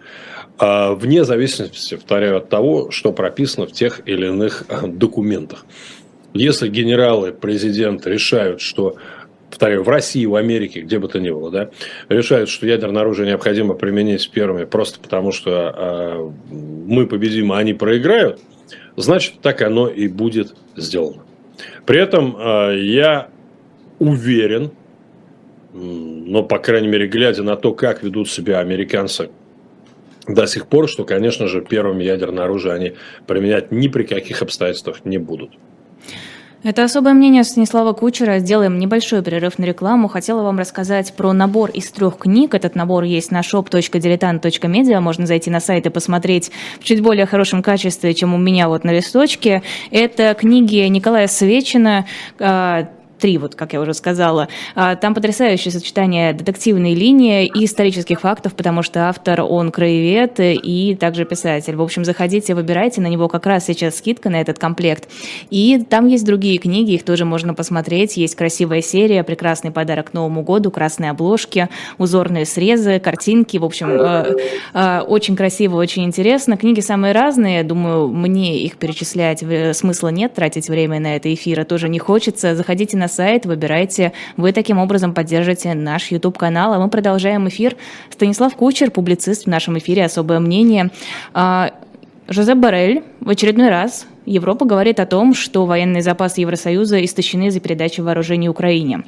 [0.61, 5.65] а, вне зависимости, повторяю, от того, что прописано в тех или иных а, документах.
[6.33, 8.97] Если генералы, президент решают, что
[9.49, 11.69] повторяю, в России, в Америке, где бы то ни было, да,
[12.07, 17.73] решают, что ядерное оружие необходимо применить первыми просто потому, что э, мы победим, а они
[17.73, 18.39] проиграют,
[18.95, 21.23] значит, так оно и будет сделано.
[21.85, 23.27] При этом э, я
[23.99, 24.71] уверен,
[25.73, 29.29] но, по крайней мере, глядя на то, как ведут себя американцы
[30.27, 32.93] до сих пор, что, конечно же, первым ядерное оружие они
[33.27, 35.51] применять ни при каких обстоятельствах не будут.
[36.63, 38.37] Это особое мнение Станислава Кучера.
[38.37, 40.07] Сделаем небольшой перерыв на рекламу.
[40.07, 42.53] Хотела вам рассказать про набор из трех книг.
[42.53, 44.99] Этот набор есть на shop.diletant.media.
[44.99, 48.83] Можно зайти на сайт и посмотреть в чуть более хорошем качестве, чем у меня вот
[48.83, 49.63] на листочке.
[49.89, 52.05] Это книги Николая Свечина
[53.21, 54.47] а, три, вот как я уже сказала.
[54.75, 60.97] А, там потрясающее сочетание детективной линии и исторических фактов, потому что автор, он краевед и
[60.99, 61.75] также писатель.
[61.75, 65.07] В общем, заходите, выбирайте, на него как раз сейчас скидка на этот комплект.
[65.49, 68.17] И там есть другие книги, их тоже можно посмотреть.
[68.17, 73.57] Есть красивая серия, прекрасный подарок Новому году, красные обложки, узорные срезы, картинки.
[73.57, 74.35] В общем, э,
[74.73, 76.57] э, очень красиво, очень интересно.
[76.57, 77.63] Книги самые разные.
[77.63, 79.43] Думаю, мне их перечислять
[79.75, 82.55] смысла нет, тратить время на это эфира тоже не хочется.
[82.55, 84.13] Заходите на сайт, выбирайте.
[84.37, 86.73] Вы таким образом поддержите наш YouTube-канал.
[86.73, 87.75] А мы продолжаем эфир.
[88.09, 90.89] Станислав Кучер, публицист в нашем эфире «Особое мнение».
[91.33, 91.71] А,
[92.27, 97.59] Жозеп Барель в очередной раз Европа говорит о том, что военные запасы Евросоюза истощены за
[97.59, 99.03] передачу вооружений Украине.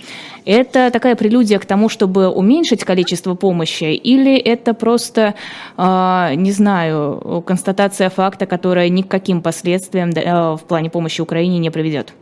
[0.46, 5.36] Это такая прелюдия к тому, чтобы уменьшить количество помощи, или это просто,
[5.78, 11.60] э, не знаю, констатация факта, которая ни к каким последствиям э, в плане помощи Украине
[11.60, 12.14] не приведет?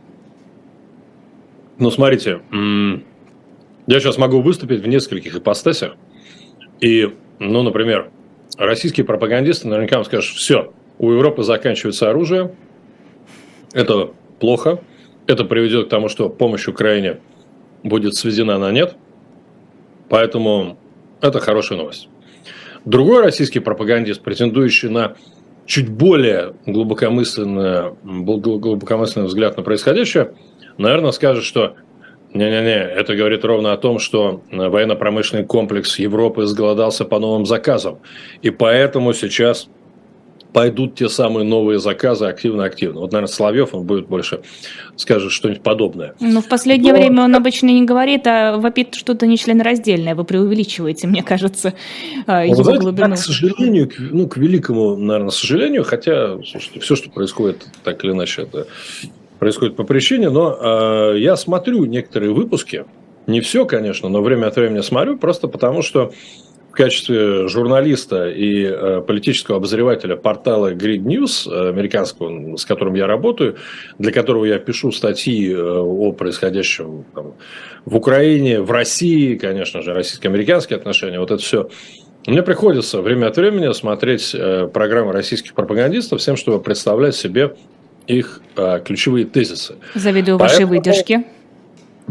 [1.82, 2.40] Ну, смотрите,
[3.88, 5.96] я сейчас могу выступить в нескольких ипостасях.
[6.80, 8.08] И, ну, например,
[8.56, 12.54] российские пропагандисты наверняка вам скажут, все, у Европы заканчивается оружие,
[13.72, 14.80] это плохо,
[15.26, 17.18] это приведет к тому, что помощь Украине
[17.82, 18.94] будет сведена на нет,
[20.08, 20.78] поэтому
[21.20, 22.08] это хорошая новость.
[22.84, 25.16] Другой российский пропагандист, претендующий на
[25.66, 30.34] чуть более глубокомысленный, глубокомысленный взгляд на происходящее–
[30.78, 31.76] наверное, скажет, что
[32.34, 37.98] не-не-не, это говорит ровно о том, что военно-промышленный комплекс Европы сголодался по новым заказам.
[38.40, 39.68] И поэтому сейчас
[40.52, 43.00] пойдут те самые новые заказы активно-активно.
[43.00, 44.42] Вот, наверное, Соловьев, он будет больше
[44.96, 46.14] скажет что-нибудь подобное.
[46.20, 46.98] Ну, в последнее Но...
[46.98, 50.14] время он обычно не говорит, а вопит что-то нечленораздельное.
[50.14, 51.74] Вы преувеличиваете, мне кажется,
[52.26, 53.14] а, его знаете, глубину.
[53.14, 58.12] к сожалению, к, ну, к великому, наверное, сожалению, хотя, слушайте, все, что происходит, так или
[58.12, 58.66] иначе, это
[59.42, 62.84] происходит по причине, но э, я смотрю некоторые выпуски,
[63.26, 66.12] не все, конечно, но время от времени смотрю, просто потому что
[66.70, 73.08] в качестве журналиста и э, политического обозревателя портала Grid News, э, американского, с которым я
[73.08, 73.56] работаю,
[73.98, 77.34] для которого я пишу статьи э, о происходящем там,
[77.84, 81.68] в Украине, в России, конечно же, российско-американские отношения, вот это все.
[82.28, 87.56] Мне приходится время от времени смотреть э, программы российских пропагандистов, всем, чтобы представлять себе
[88.06, 89.76] их а, ключевые тезисы.
[89.94, 90.60] Завидую Поэтому...
[90.60, 91.24] вашей выдержке.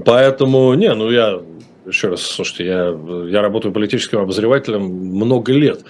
[0.05, 1.41] Поэтому, не, ну я
[1.85, 5.83] еще раз, слушайте, я, я работаю политическим обозревателем много лет.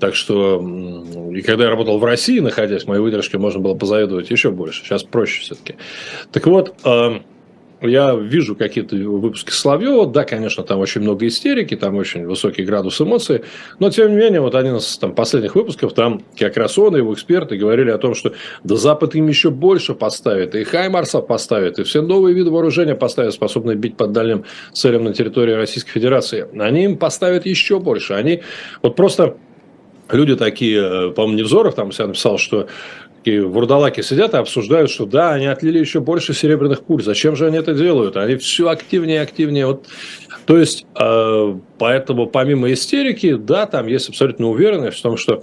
[0.00, 0.60] Так что,
[1.32, 4.82] и когда я работал в России, находясь, моей выдержке можно было позавидовать еще больше.
[4.82, 5.76] Сейчас проще все-таки.
[6.32, 7.20] Так вот, э,
[7.80, 13.00] я вижу какие-то выпуски Соловьева, да, конечно, там очень много истерики, там очень высокий градус
[13.00, 13.42] эмоций,
[13.78, 16.98] но тем не менее, вот один из там, последних выпусков, там как раз он и
[16.98, 18.32] его эксперты говорили о том, что
[18.62, 23.34] да Запад им еще больше поставит, и Хаймарсов поставит, и все новые виды вооружения поставят,
[23.34, 26.46] способные бить под дальним целям на территории Российской Федерации.
[26.58, 28.14] Они им поставят еще больше.
[28.14, 28.42] Они
[28.82, 29.36] вот просто
[30.10, 32.68] люди такие, э, по-моему, Невзоров там себя написал, что
[33.24, 37.02] и вурдалаки сидят и обсуждают, что да, они отлили еще больше серебряных пуль.
[37.02, 38.16] Зачем же они это делают?
[38.16, 39.66] Они все активнее и активнее.
[39.66, 39.86] Вот.
[40.46, 45.42] То есть, э, поэтому помимо истерики, да, там есть абсолютно уверенность в том, что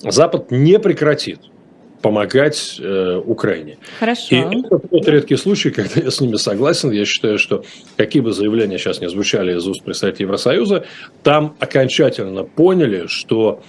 [0.00, 1.40] Запад не прекратит
[2.02, 3.78] помогать э, Украине.
[3.98, 4.26] Хорошо.
[4.30, 6.90] И это тот редкий случай, когда я с ними согласен.
[6.92, 7.64] Я считаю, что
[7.96, 10.84] какие бы заявления сейчас не звучали из уст представителей Евросоюза,
[11.22, 13.62] там окончательно поняли, что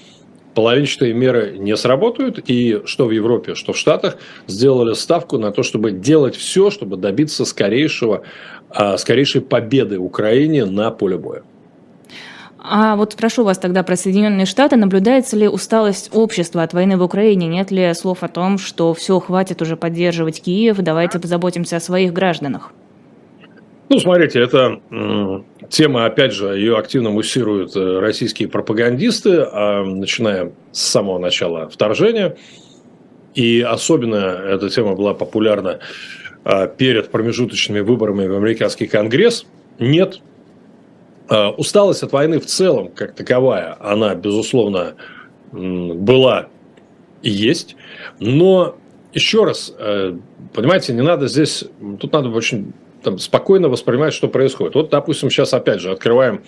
[0.54, 5.64] половинчатые меры не сработают, и что в Европе, что в Штатах сделали ставку на то,
[5.64, 8.24] чтобы делать все, чтобы добиться скорейшего,
[8.70, 11.44] а, скорейшей победы Украине на поле боя.
[12.62, 14.76] А вот спрошу вас тогда про Соединенные Штаты.
[14.76, 17.48] Наблюдается ли усталость общества от войны в Украине?
[17.48, 22.12] Нет ли слов о том, что все, хватит уже поддерживать Киев, давайте позаботимся о своих
[22.12, 22.74] гражданах?
[23.89, 24.82] Ну, смотрите, это
[25.69, 32.38] тема, опять же, ее активно муссируют э, российские пропагандисты, а, начиная с самого начала вторжения.
[33.34, 35.80] И особенно эта тема была популярна
[36.43, 39.45] а, перед промежуточными выборами в американский конгресс.
[39.80, 40.19] Нет.
[41.28, 44.95] А, усталость от войны в целом, как таковая, она, безусловно,
[45.52, 46.47] была
[47.23, 47.75] и есть.
[48.19, 48.75] Но
[49.13, 50.15] еще раз, э,
[50.54, 51.65] понимаете, не надо здесь,
[51.99, 52.73] тут надо очень
[53.04, 54.76] там, спокойно воспринимать, что происходит.
[54.76, 56.44] Вот, допустим, сейчас опять же открываем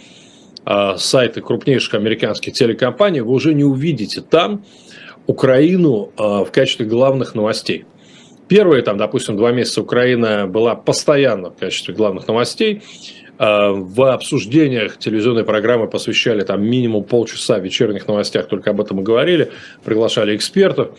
[0.65, 4.63] э, сайты крупнейших американских телекомпаний, вы уже не увидите там
[5.27, 7.85] Украину э, в качестве главных новостей.
[8.47, 12.81] Первые, там, допустим, два месяца Украина была постоянно в качестве главных новостей.
[13.39, 19.51] В обсуждениях телевизионной программы посвящали там минимум полчаса вечерних новостях, только об этом и говорили,
[19.83, 20.89] приглашали экспертов.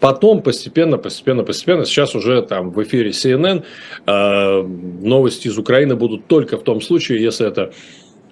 [0.00, 3.64] Потом постепенно, постепенно, постепенно, сейчас уже там в эфире CNN
[4.06, 7.72] э, новости из Украины будут только в том случае, если это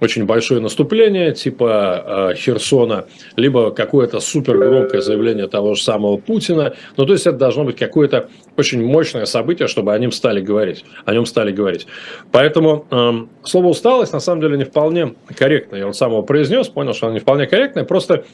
[0.01, 6.75] очень большое наступление типа э, Херсона, либо какое-то супер громкое заявление того же самого Путина.
[6.97, 10.85] Ну, то есть это должно быть какое-то очень мощное событие, чтобы о нем стали говорить.
[11.05, 11.87] О нем стали говорить.
[12.33, 13.13] Поэтому э,
[13.45, 15.77] слово усталость на самом деле не вполне корректно.
[15.77, 17.85] Я он сам его произнес, понял, что оно не вполне корректное.
[17.85, 18.25] Просто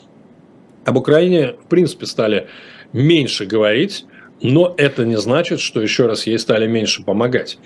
[0.85, 2.49] об Украине в принципе стали
[2.93, 4.05] меньше говорить,
[4.43, 7.59] но это не значит, что еще раз ей стали меньше помогать.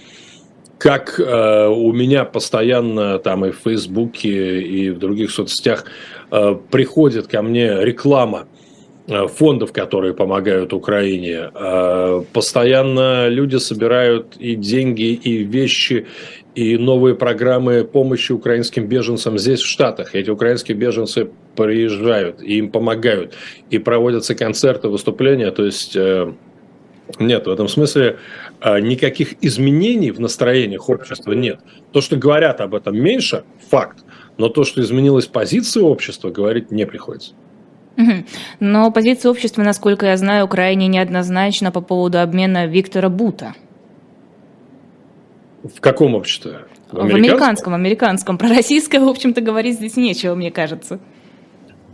[0.78, 5.84] Как э, у меня постоянно там и в Фейсбуке, и в других соцсетях
[6.30, 8.48] э, приходит ко мне реклама
[9.06, 11.50] э, фондов, которые помогают Украине.
[11.54, 16.06] Э, постоянно люди собирают и деньги, и вещи,
[16.54, 20.14] и новые программы помощи украинским беженцам здесь, в Штатах.
[20.14, 23.34] Эти украинские беженцы приезжают, и им помогают,
[23.70, 25.50] и проводятся концерты, выступления.
[25.50, 26.32] То есть э,
[27.18, 28.18] нет, в этом смысле
[28.60, 31.60] э, никаких изменений в настроениях общества нет.
[31.92, 33.98] То, что говорят об этом меньше, факт.
[34.38, 37.32] Но то, что изменилась позиция общества, говорить не приходится.
[38.58, 43.54] Но позиция общества, насколько я знаю, крайне неоднозначна по поводу обмена Виктора Бута.
[45.64, 46.60] В каком обществе?
[46.92, 47.10] В американском?
[47.10, 48.38] В американском, американском.
[48.38, 51.00] Про российское, в общем-то, говорить здесь нечего, мне кажется.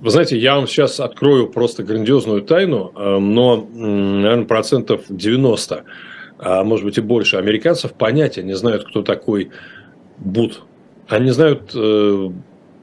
[0.00, 5.85] Вы знаете, я вам сейчас открою просто грандиозную тайну, э, но, наверное, процентов 90,
[6.38, 9.50] а может быть и больше, американцев понятия не знают, кто такой
[10.18, 10.62] Бут.
[11.06, 12.28] Они знают э,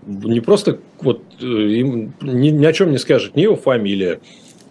[0.05, 4.19] не просто, вот, э, им ни, ни о чем не скажут, ни его фамилия,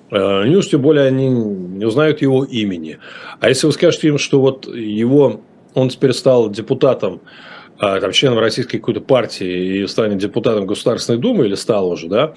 [0.08, 2.98] ни уж тем более они не узнают его имени.
[3.40, 5.40] А если вы скажете им, что вот его
[5.76, 7.20] он теперь стал депутатом,
[7.78, 12.34] а, там, членом российской какой-то партии и станет депутатом Государственной Думы или стал уже, да,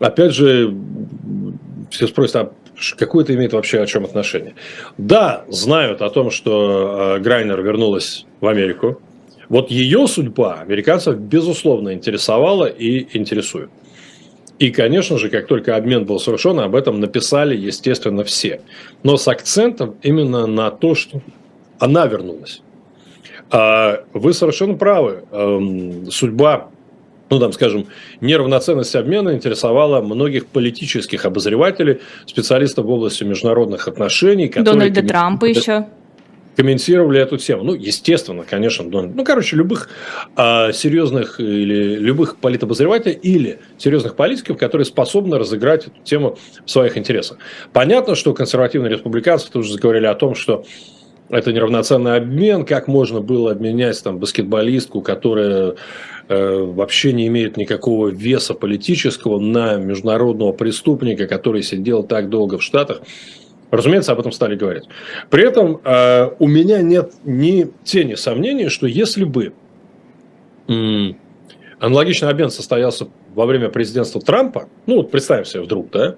[0.00, 0.74] опять же,
[1.90, 2.52] все спросят, а
[2.98, 4.54] какое это имеет вообще о чем отношение?
[4.98, 9.00] Да, знают о том, что а, Грайнер вернулась в Америку.
[9.48, 13.70] Вот ее судьба американцев, безусловно, интересовала и интересует.
[14.58, 18.62] И, конечно же, как только обмен был совершен, об этом написали, естественно, все.
[19.04, 21.20] Но с акцентом именно на то, что
[21.78, 22.62] она вернулась.
[23.50, 25.24] А вы совершенно правы.
[25.30, 26.70] Эм, судьба
[27.30, 27.86] ну, там, скажем,
[28.20, 34.48] неравноценность обмена интересовала многих политических обозревателей, специалистов в области международных отношений.
[34.48, 35.86] Дональда Трампа еще.
[36.56, 37.64] комментировали эту тему.
[37.64, 39.88] Ну, естественно, конечно, ну, короче, любых
[40.36, 46.96] а, серьезных или любых политобозревателей или серьезных политиков, которые способны разыграть эту тему в своих
[46.96, 47.38] интересах.
[47.72, 50.64] Понятно, что консервативные республиканцы тоже заговорили о том, что
[51.30, 55.74] это неравноценный обмен, как можно было обменять там баскетболистку, которая
[56.28, 62.62] э, вообще не имеет никакого веса политического на международного преступника, который сидел так долго в
[62.62, 63.02] Штатах.
[63.70, 64.84] Разумеется, об этом стали говорить.
[65.30, 69.52] При этом э, у меня нет ни тени сомнений, что если бы
[70.68, 71.16] м,
[71.80, 76.16] аналогичный обмен состоялся во время президентства Трампа, ну вот представим себе вдруг, да,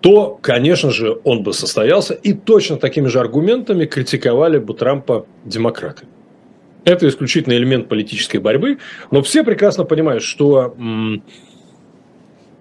[0.00, 6.06] то, конечно же, он бы состоялся, и точно такими же аргументами критиковали бы Трампа демократы.
[6.84, 8.78] Это исключительно элемент политической борьбы,
[9.10, 10.74] но все прекрасно понимают, что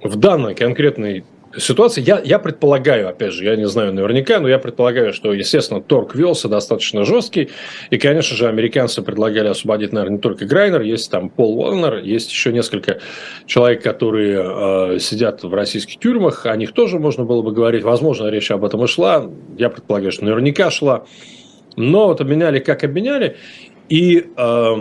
[0.03, 1.23] в данной конкретной
[1.57, 5.81] ситуации, я, я предполагаю, опять же, я не знаю наверняка, но я предполагаю, что, естественно,
[5.81, 7.49] торг велся достаточно жесткий,
[7.89, 12.31] и, конечно же, американцы предлагали освободить, наверное, не только Грайнер, есть там Пол Уолнер, есть
[12.31, 12.99] еще несколько
[13.45, 18.27] человек, которые э, сидят в российских тюрьмах, о них тоже можно было бы говорить, возможно,
[18.27, 21.05] речь об этом и шла, я предполагаю, что наверняка шла,
[21.75, 23.37] но вот обменяли, как обменяли,
[23.89, 24.27] и...
[24.37, 24.75] Э,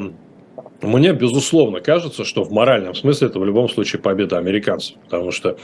[0.81, 5.59] мне, безусловно, кажется, что в моральном смысле это в любом случае победа американцев, потому что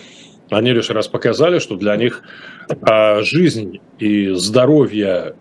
[0.51, 2.23] они лишь раз показали, что для них
[2.83, 5.35] а, жизнь и здоровье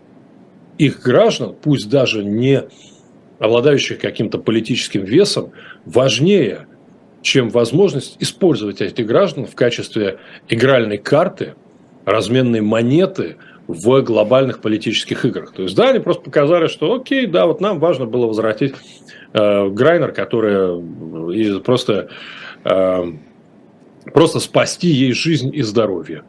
[0.78, 2.64] их граждан, пусть даже не
[3.38, 5.52] обладающих каким-то политическим весом,
[5.84, 6.66] важнее,
[7.22, 11.54] чем возможность использовать этих граждан в качестве игральной карты,
[12.04, 13.36] разменной монеты
[13.66, 15.52] в глобальных политических играх.
[15.52, 18.74] То есть, да, они просто показали, что окей, да, вот нам важно было возвратить
[19.32, 22.10] э, Грайнер, который и просто
[22.64, 23.04] э,
[24.12, 26.24] просто спасти ей жизнь и здоровье.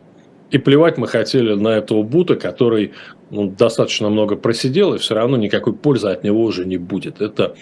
[0.52, 2.94] И плевать мы хотели на этого Бута, который
[3.30, 7.22] ну, достаточно много просидел, и все равно никакой пользы от него уже не будет.
[7.22, 7.56] Это,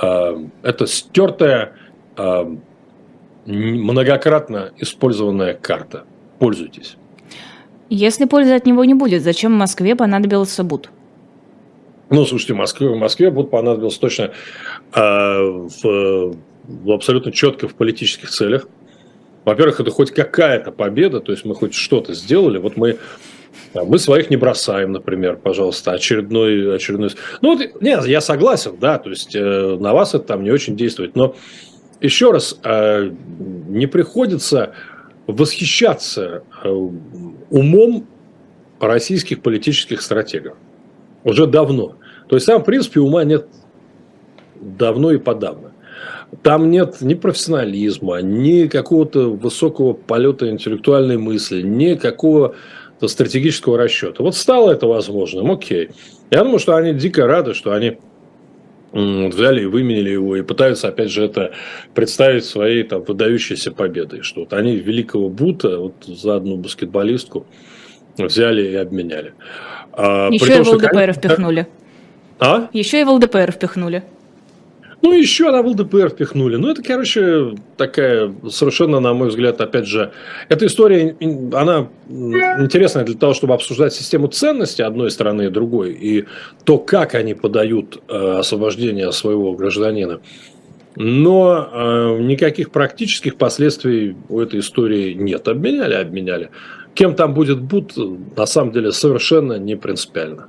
[0.00, 1.74] э, это стертая,
[2.16, 2.56] э,
[3.46, 6.04] многократно использованная карта.
[6.38, 6.96] Пользуйтесь.
[7.90, 10.90] Если пользы от него не будет, зачем Москве понадобился Бут?
[12.10, 14.30] Ну, слушайте, Москве, Москве Бут понадобился точно
[14.94, 18.66] э, в, в абсолютно четко в политических целях.
[19.44, 22.58] Во-первых, это хоть какая-то победа, то есть мы хоть что-то сделали.
[22.58, 22.98] Вот мы
[23.74, 27.10] мы своих не бросаем, например, пожалуйста, очередной, очередной.
[27.40, 30.76] Ну, вот, нет, я согласен, да, то есть э, на вас это там не очень
[30.76, 31.34] действует, но
[32.00, 33.10] еще раз, э,
[33.68, 34.74] не приходится
[35.26, 36.68] восхищаться э,
[37.50, 38.06] умом
[38.78, 40.56] российских политических стратегов.
[41.24, 41.96] Уже давно.
[42.28, 43.48] То есть, сам, в принципе, ума нет
[44.60, 45.72] давно и подавно.
[46.42, 52.54] Там нет ни профессионализма, ни какого-то высокого полета интеллектуальной мысли, ни какого
[53.06, 54.22] стратегического расчета.
[54.22, 55.90] Вот стало это возможным, окей.
[56.30, 57.98] Я думаю, что они дико рады, что они
[58.92, 61.52] взяли и выменили его и пытаются, опять же, это
[61.94, 67.46] представить своей там выдающейся победой, что вот они великого Бута вот за одну баскетболистку
[68.16, 69.34] взяли и обменяли.
[69.92, 71.20] А, Еще том, и в ЛДПР что...
[71.20, 71.66] впихнули.
[72.38, 72.68] А?
[72.72, 74.04] Еще и в ЛДПР впихнули.
[75.04, 76.56] Ну, еще она в ЛДПР впихнули.
[76.56, 80.12] Ну, это, короче, такая совершенно, на мой взгляд, опять же,
[80.48, 81.14] эта история,
[81.52, 86.24] она интересная для того, чтобы обсуждать систему ценностей одной страны и другой, и
[86.64, 90.20] то, как они подают э, освобождение своего гражданина.
[90.96, 95.46] Но э, никаких практических последствий у этой истории нет.
[95.48, 96.48] Обменяли, обменяли.
[96.94, 97.92] Кем там будет Буд,
[98.38, 100.48] на самом деле, совершенно не принципиально.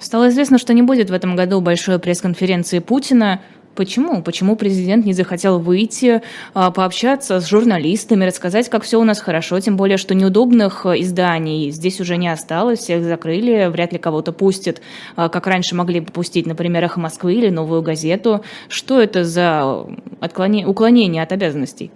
[0.00, 3.42] Стало известно, что не будет в этом году большой пресс-конференции Путина.
[3.74, 4.22] Почему?
[4.22, 6.22] Почему президент не захотел выйти,
[6.54, 11.70] а, пообщаться с журналистами, рассказать, как все у нас хорошо, тем более, что неудобных изданий
[11.70, 14.80] здесь уже не осталось, всех закрыли, вряд ли кого-то пустят,
[15.16, 18.42] а, как раньше могли бы пустить, например, «Эхо Москвы» или «Новую газету».
[18.68, 19.86] Что это за
[20.20, 21.92] отклонение, уклонение от обязанностей?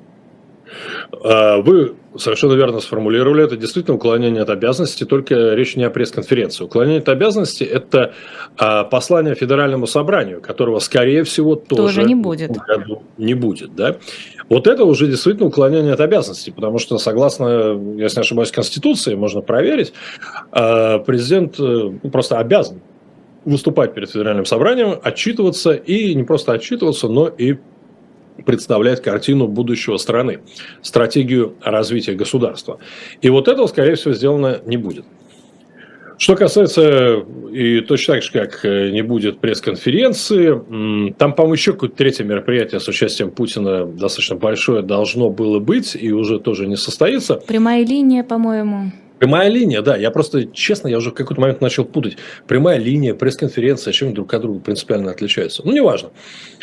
[1.23, 6.65] А, вы совершенно верно сформулировали, это действительно уклонение от обязанностей, только речь не о пресс-конференции.
[6.65, 8.15] Уклонение от обязанностей– это
[8.57, 12.51] а, послание Федеральному собранию, которого, скорее всего, тоже, тоже не будет.
[13.19, 13.97] Не будет да?
[14.49, 19.41] Вот это уже действительно уклонение от обязанностей, потому что, согласно, если не ошибаюсь, Конституции, можно
[19.41, 19.93] проверить,
[20.53, 22.81] а, президент э, просто обязан
[23.45, 27.59] выступать перед Федеральным собранием, отчитываться и не просто отчитываться, но и
[28.45, 30.41] представлять картину будущего страны,
[30.83, 32.79] стратегию развития государства.
[33.23, 35.05] И вот этого, скорее всего, сделано не будет.
[36.17, 41.97] Что касается, и точно так же, как э, не будет пресс-конференции, там, по-моему, еще какое-то
[41.97, 47.35] третье мероприятие с участием Путина достаточно большое должно было быть и уже тоже не состоится.
[47.35, 48.93] Прямая линия, по-моему.
[49.19, 49.97] Прямая линия, да.
[49.97, 52.17] Я просто, честно, я уже в какой-то момент начал путать.
[52.47, 55.63] Прямая линия, пресс-конференция, чем друг от друга принципиально отличаются.
[55.65, 56.11] Ну, неважно.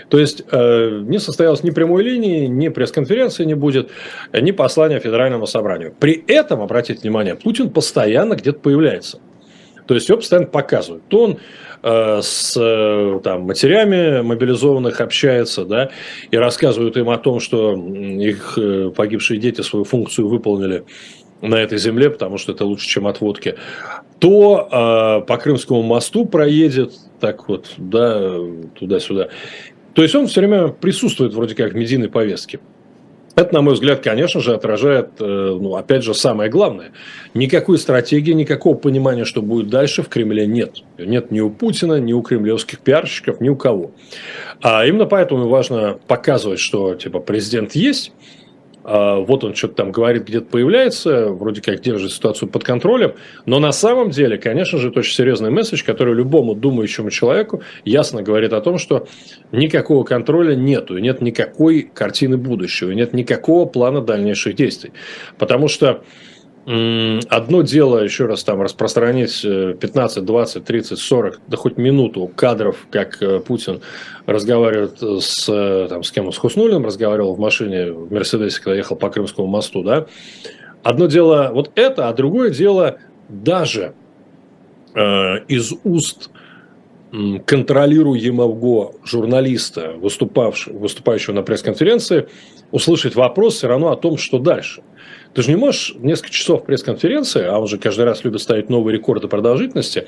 [0.10, 3.90] То есть, э, не состоялось ни прямой линии, ни пресс-конференции не будет,
[4.34, 5.94] ни послания Федеральному собранию.
[5.98, 9.20] При этом, обратите внимание, Путин постоянно где-то появляется.
[9.88, 11.04] То есть, его постоянно показывают.
[11.08, 11.38] То он
[11.84, 15.90] э, с э, там, матерями мобилизованных общается, да,
[16.30, 20.84] и рассказывают им о том, что их э, погибшие дети свою функцию выполнили
[21.42, 23.56] на этой земле, потому что это лучше, чем отводки,
[24.20, 28.38] то э, по Крымскому мосту проедет так вот, да,
[28.78, 29.30] туда-сюда.
[29.94, 32.60] То есть он все время присутствует вроде как в медийной повестке.
[33.36, 36.92] Это, на мой взгляд, конечно же, отражает, э, ну, опять же, самое главное.
[37.34, 40.84] Никакой стратегии, никакого понимания, что будет дальше в Кремле нет.
[40.98, 43.92] Нет ни у Путина, ни у кремлевских пиарщиков, ни у кого.
[44.62, 48.12] А именно поэтому важно показывать, что, типа, президент есть,
[48.84, 53.14] вот он что-то там говорит, где-то появляется, вроде как держит ситуацию под контролем,
[53.46, 58.24] но на самом деле, конечно же, это очень серьезный месседж, который любому думающему человеку ясно
[58.24, 59.08] говорит о том, что
[59.52, 64.92] никакого контроля нету, нет никакой картины будущего, нет никакого плана дальнейших действий.
[65.38, 66.04] Потому что
[66.66, 73.20] Одно дело, еще раз, там распространить 15, 20, 30, 40, да хоть минуту кадров, как
[73.22, 73.82] э, Путин
[74.28, 78.96] разговаривает с, э, там, с кем с Хуснулиным разговаривал в машине в Мерседесе, когда ехал
[78.96, 80.06] по Крымскому мосту, да.
[80.84, 82.98] Одно дело вот это, а другое дело
[83.28, 83.94] даже
[84.94, 86.30] э, из уст
[87.46, 92.28] контролируемого журналиста, выступавшего, выступающего на пресс-конференции,
[92.72, 94.82] услышать вопрос все равно о том, что дальше.
[95.34, 98.98] Ты же не можешь несколько часов пресс-конференции, а он же каждый раз любит ставить новые
[98.98, 100.08] рекорды продолжительности,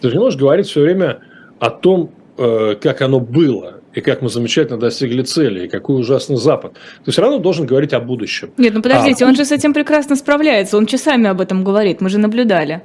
[0.00, 1.20] ты же не можешь говорить все время
[1.58, 6.36] о том, э, как оно было, и как мы замечательно достигли цели, и какой ужасный
[6.36, 6.74] Запад.
[7.04, 8.50] Ты все равно должен говорить о будущем.
[8.56, 9.28] Нет, ну подождите, а...
[9.28, 12.82] он же с этим прекрасно справляется, он часами об этом говорит, мы же наблюдали.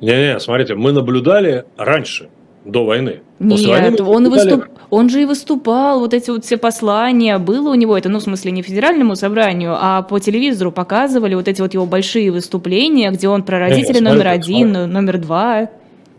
[0.00, 2.28] Не-не, смотрите, мы наблюдали раньше–
[2.64, 3.20] до войны.
[3.38, 4.64] После Нет, войны он, выступ...
[4.90, 8.22] он же и выступал, вот эти вот все послания, было у него это, ну, в
[8.22, 13.28] смысле, не федеральному собранию, а по телевизору показывали вот эти вот его большие выступления, где
[13.28, 14.86] он про родителей номер один, смотрите.
[14.86, 15.70] номер два.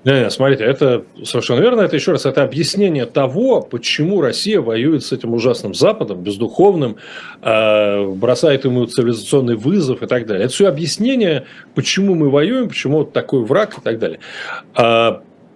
[0.03, 1.81] Не, не, смотрите, это совершенно верно.
[1.81, 6.95] Это еще раз, это объяснение того, почему Россия воюет с этим ужасным Западом, бездуховным,
[7.43, 10.45] э, бросает ему цивилизационный вызов и так далее.
[10.45, 14.19] Это все объяснение, почему мы воюем, почему вот такой враг и так далее.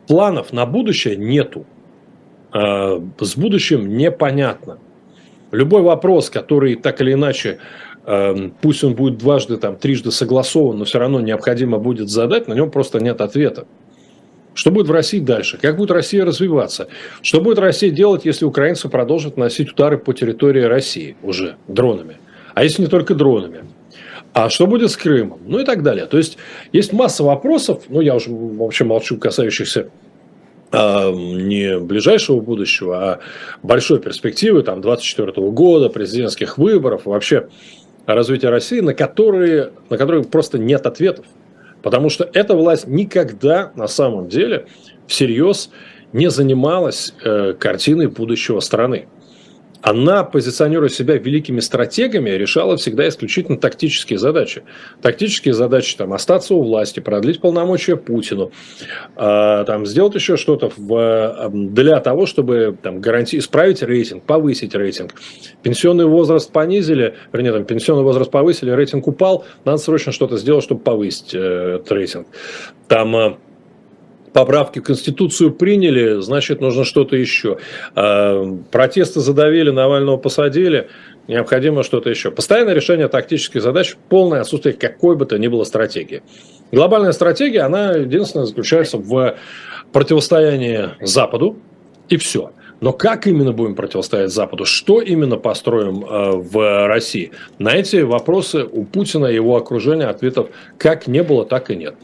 [0.07, 1.65] Планов на будущее нету.
[2.51, 4.77] А, с будущим непонятно.
[5.51, 7.59] Любой вопрос, который так или иначе,
[8.03, 12.53] а, пусть он будет дважды, там, трижды согласован, но все равно необходимо будет задать, на
[12.53, 13.65] нем просто нет ответа.
[14.53, 15.57] Что будет в России дальше?
[15.61, 16.87] Как будет Россия развиваться?
[17.21, 22.17] Что будет Россия делать, если украинцы продолжат носить удары по территории России уже дронами?
[22.53, 23.65] А если не только дронами?
[24.35, 25.39] А что будет с Крымом?
[25.45, 26.07] Ну и так далее.
[26.07, 26.37] То есть,
[26.73, 29.87] есть масса вопросов, ну, я уже вообще молчу, касающихся
[30.73, 33.19] а, не ближайшего будущего, а
[33.63, 37.47] большой перспективы, там, 24 года, президентских выборов, вообще
[38.05, 41.25] развития России, на которые, на которые просто нет ответов.
[41.81, 44.65] Потому что эта власть никогда на самом деле
[45.07, 45.69] всерьез
[46.11, 49.07] не занималась э, картиной будущего страны
[49.85, 54.63] она, позиционируя себя великими стратегами, решала всегда исключительно тактические задачи.
[55.03, 58.51] Тактические задачи там, остаться у власти, продлить полномочия Путину,
[59.15, 65.13] э, там, сделать еще что-то в, для того, чтобы там, гарантии, исправить рейтинг, повысить рейтинг.
[65.61, 70.81] Пенсионный возраст понизили, вернее, там, пенсионный возраст повысили, рейтинг упал, надо срочно что-то сделать, чтобы
[70.81, 72.25] повысить э, этот рейтинг.
[72.87, 73.35] Там э,
[74.35, 77.57] поправки в Конституцию приняли, значит, нужно что-то еще.
[77.95, 80.89] А, протесты задавили, Навального посадили,
[81.29, 82.31] необходимо что-то еще.
[82.31, 86.21] Постоянное решение тактических задач, полное отсутствие какой бы то ни было стратегии.
[86.73, 89.37] Глобальная стратегия, она единственная заключается в
[89.93, 91.57] противостоянии Западу,
[92.09, 92.51] и все.
[92.81, 94.65] Но как именно будем противостоять Западу?
[94.65, 97.31] Что именно построим э, в России?
[97.57, 101.95] На эти вопросы у Путина и его окружения ответов как не было, так и нет.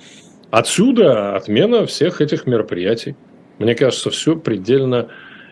[0.51, 3.15] Отсюда отмена всех этих мероприятий.
[3.57, 5.07] Мне кажется, все предельно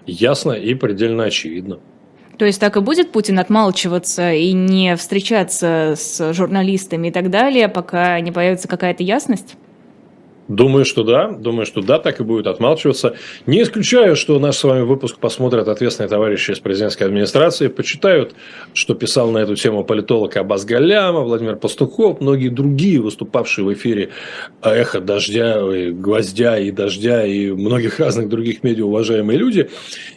[0.06, 1.80] ясно и предельно очевидно.
[2.38, 7.68] То есть так и будет Путин отмалчиваться и не встречаться с журналистами и так далее,
[7.68, 9.56] пока не появится какая-то ясность?
[10.50, 11.30] Думаю, что да.
[11.32, 13.16] Думаю, что да, так и будет отмалчиваться.
[13.46, 18.34] Не исключаю, что наш с вами выпуск посмотрят ответственные товарищи из президентской администрации, почитают,
[18.74, 24.10] что писал на эту тему политолог Абаз Галямов, Владимир Пастухов, многие другие, выступавшие в эфире
[24.64, 29.70] «Эхо дождя», «Гвоздя» и «Дождя» и многих разных других медиа уважаемые люди,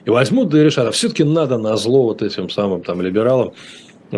[0.07, 3.53] и возьмут да и решат, а все-таки надо на зло вот этим самым там либералам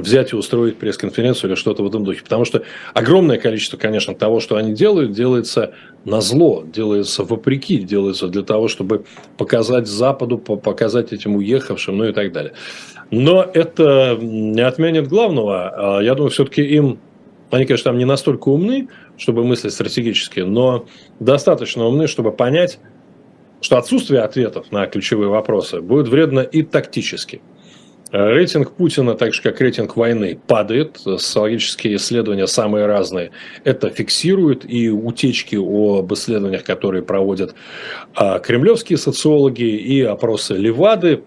[0.01, 2.23] взять и устроить пресс-конференцию или что-то в этом духе.
[2.23, 5.73] Потому что огромное количество, конечно, того, что они делают, делается
[6.05, 9.05] на зло, делается вопреки, делается для того, чтобы
[9.39, 12.53] показать Западу, показать этим уехавшим, ну и так далее.
[13.11, 15.99] Но это не отменит главного.
[15.99, 16.99] А я думаю, все-таки им,
[17.51, 20.87] они, конечно, там не настолько умны, чтобы мыслить стратегически, но
[21.21, 22.81] достаточно умны, чтобы понять,
[23.61, 27.41] что отсутствие ответов на ключевые вопросы будет вредно и тактически.
[28.15, 30.99] Рейтинг Путина, так же как рейтинг войны, падает.
[30.99, 33.33] Социологические исследования самые разные
[33.65, 34.65] это фиксируют.
[34.65, 37.57] И утечки об исследованиях, которые проводят
[38.15, 41.25] а, кремлевские социологи, и опросы Левады,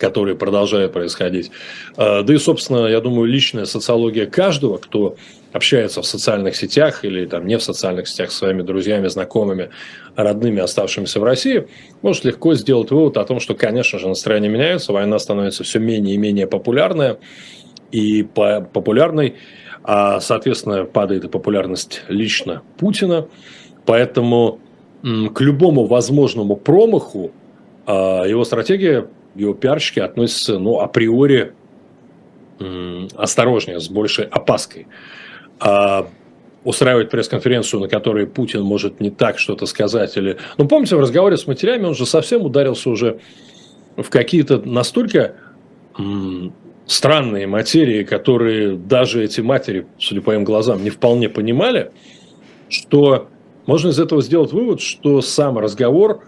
[0.00, 1.50] которые продолжают происходить.
[1.96, 5.16] А, да и, собственно, я думаю, личная социология каждого, кто
[5.52, 9.70] общается в социальных сетях или там не в социальных сетях с своими друзьями, знакомыми,
[10.16, 11.68] родными, оставшимися в России,
[12.02, 16.14] может легко сделать вывод о том, что, конечно же, настроение меняется, война становится все менее
[16.14, 17.18] и менее популярная
[17.92, 19.34] и по популярной,
[19.82, 23.26] а, соответственно, падает и популярность лично Путина.
[23.86, 24.60] Поэтому
[25.02, 27.32] к любому возможному промаху
[27.86, 29.56] а, его стратегия, его
[30.04, 31.52] относятся, ну, априори
[33.16, 34.86] осторожнее, с большей опаской
[35.60, 36.08] а
[36.64, 40.16] устраивать пресс-конференцию, на которой Путин может не так что-то сказать.
[40.16, 40.36] Или...
[40.58, 43.20] Ну, помните, в разговоре с матерями он же совсем ударился уже
[43.96, 45.36] в какие-то настолько
[46.86, 51.92] странные материи, которые даже эти матери, судя по им глазам, не вполне понимали,
[52.68, 53.28] что
[53.66, 56.24] можно из этого сделать вывод, что сам разговор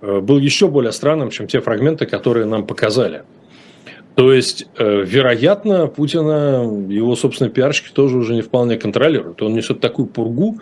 [0.00, 3.22] был еще более странным, чем те фрагменты, которые нам показали.
[4.18, 9.40] То есть, э, вероятно, Путина его собственные пиарщики тоже уже не вполне контролируют.
[9.42, 10.58] Он несет такую пургу,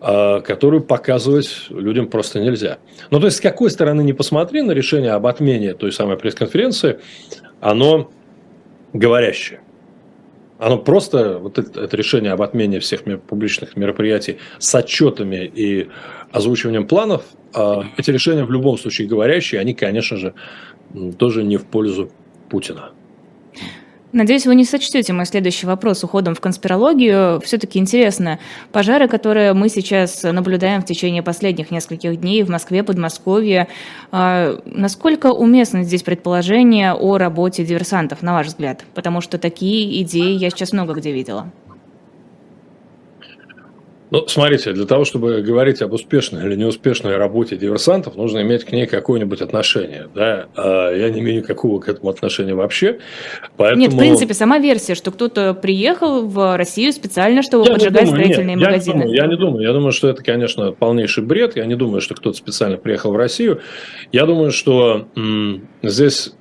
[0.00, 2.78] а, которую показывать людям просто нельзя.
[3.10, 6.98] Ну, то есть, с какой стороны не посмотри на решение об отмене той самой пресс-конференции,
[7.60, 8.10] оно
[8.92, 9.60] говорящее.
[10.60, 15.88] Оно просто, вот это, это решение об отмене всех публичных мероприятий с отчетами и
[16.32, 20.34] озвучиванием планов, а, эти решения в любом случае говорящие, они, конечно же,
[21.18, 22.10] тоже не в пользу
[22.50, 22.90] Путина.
[24.12, 27.40] Надеюсь, вы не сочтете мой следующий вопрос уходом в конспирологию.
[27.42, 28.40] Все-таки интересно,
[28.72, 33.68] пожары, которые мы сейчас наблюдаем в течение последних нескольких дней в Москве, Подмосковье,
[34.10, 38.84] а, насколько уместно здесь предположение о работе диверсантов, на ваш взгляд?
[38.94, 41.50] Потому что такие идеи я сейчас много где видела.
[44.10, 48.72] Ну, смотрите, для того, чтобы говорить об успешной или неуспешной работе диверсантов, нужно иметь к
[48.72, 50.08] ней какое-нибудь отношение.
[50.14, 50.46] Да?
[50.56, 52.98] А я не имею никакого к этому отношения вообще.
[53.56, 53.80] Поэтому...
[53.80, 58.24] Нет, в принципе, сама версия, что кто-то приехал в Россию специально, чтобы я поджигать думаю,
[58.24, 59.02] строительные нет, магазины.
[59.02, 59.62] Я не, думаю, я не думаю.
[59.62, 61.56] Я думаю, что это, конечно, полнейший бред.
[61.56, 63.60] Я не думаю, что кто-то специально приехал в Россию.
[64.10, 66.32] Я думаю, что м- здесь,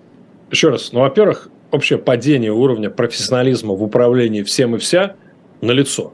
[0.50, 5.16] еще раз, ну, во-первых, общее падение уровня профессионализма в управлении всем и вся
[5.62, 6.14] налицо.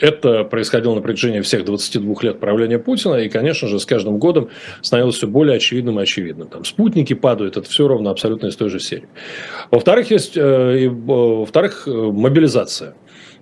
[0.00, 4.48] Это происходило на протяжении всех 22 лет правления Путина, и, конечно же, с каждым годом
[4.80, 6.48] становилось все более очевидным и очевидным.
[6.48, 9.08] Там спутники падают, это все ровно абсолютно из той же серии.
[9.70, 12.94] Во-вторых, есть, э, во-вторых, э, мобилизация.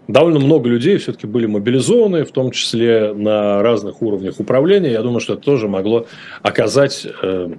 [0.08, 4.90] Довольно много людей все-таки были мобилизованы, в том числе на разных уровнях управления.
[4.90, 6.06] Я думаю, что это тоже могло
[6.42, 7.50] оказать э,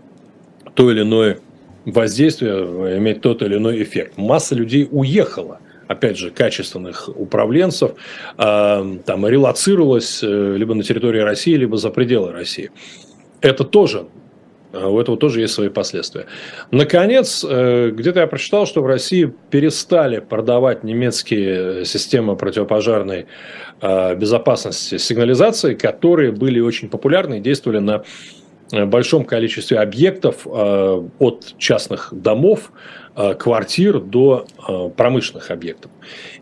[0.74, 1.40] то или иное
[1.86, 4.18] воздействие, иметь тот или иной эффект.
[4.18, 5.60] Масса людей уехала–
[5.90, 7.92] опять же, качественных управленцев,
[8.38, 12.70] э, там релацировалось э, либо на территории России, либо за пределы России.
[13.42, 14.06] Это тоже
[14.72, 16.28] э, у этого тоже есть свои последствия.
[16.70, 23.26] Наконец, где-то я прочитал, что в России перестали продавать немецкие системы противопожарной
[23.82, 28.04] безопасности сигнализации, которые были очень популярны и действовали на
[28.72, 32.72] большом количестве объектов от частных домов
[33.22, 35.92] Э, квартир до э, промышленных объектов.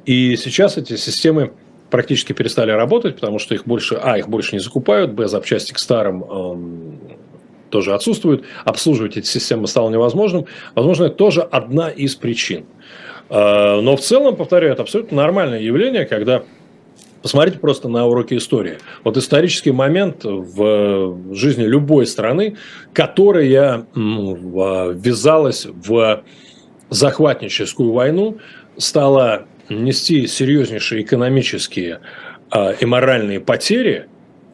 [0.05, 1.53] И сейчас эти системы
[1.89, 5.79] практически перестали работать, потому что их больше, а, их больше не закупают, б, запчасти к
[5.79, 6.99] старым эм,
[7.71, 10.45] тоже отсутствуют, обслуживать эти системы стало невозможным.
[10.75, 12.65] Возможно, это тоже одна из причин.
[13.29, 16.43] Э, но в целом, повторяю, это абсолютно нормальное явление, когда
[17.21, 18.77] Посмотрите просто на уроки истории.
[19.03, 22.57] Вот исторический момент в жизни любой страны,
[22.93, 26.23] которая ввязалась в
[26.89, 28.37] захватническую войну,
[28.77, 31.99] стала нести серьезнейшие экономические
[32.53, 34.07] э, и моральные потери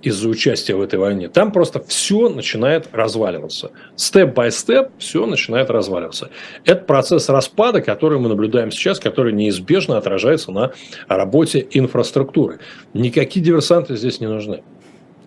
[0.03, 3.71] из-за участия в этой войне, там просто все начинает разваливаться.
[3.95, 6.29] Step by step все начинает разваливаться.
[6.65, 10.73] Это процесс распада, который мы наблюдаем сейчас, который неизбежно отражается на
[11.07, 12.59] работе инфраструктуры.
[12.93, 14.63] Никакие диверсанты здесь не нужны.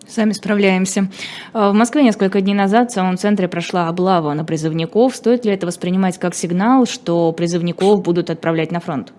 [0.06, 1.10] Сами справляемся.
[1.52, 5.16] А, в Москве несколько дней назад в самом центре прошла облава на призывников.
[5.16, 9.12] Стоит ли это воспринимать как сигнал, что призывников будут отправлять на фронт?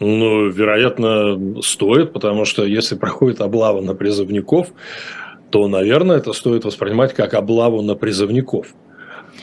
[0.00, 4.68] Ну, вероятно, стоит, потому что если проходит облава на призывников,
[5.50, 8.68] то, наверное, это стоит воспринимать как облаву на призывников.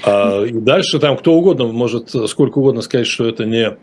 [0.03, 3.78] А, и дальше там кто угодно может сколько угодно сказать, что это не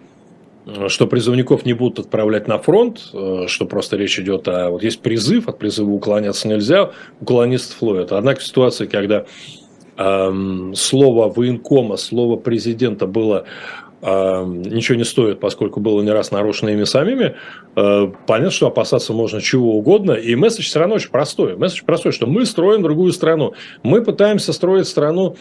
[0.88, 4.70] что призывников не будут отправлять на фронт, э, что просто речь идет о...
[4.70, 8.12] Вот есть призыв, от призыва уклоняться нельзя, уклонистов ловят.
[8.12, 9.26] Однако в ситуации, когда
[9.98, 13.44] эм, слово военкома, слово президента было
[14.04, 17.36] ничего не стоит, поскольку было не раз нарушено ими самими,
[17.76, 21.56] э, понятно, что опасаться можно чего угодно, и месседж все равно очень простой.
[21.56, 23.54] Месседж простой, что мы строим другую страну.
[23.82, 25.36] Мы пытаемся строить страну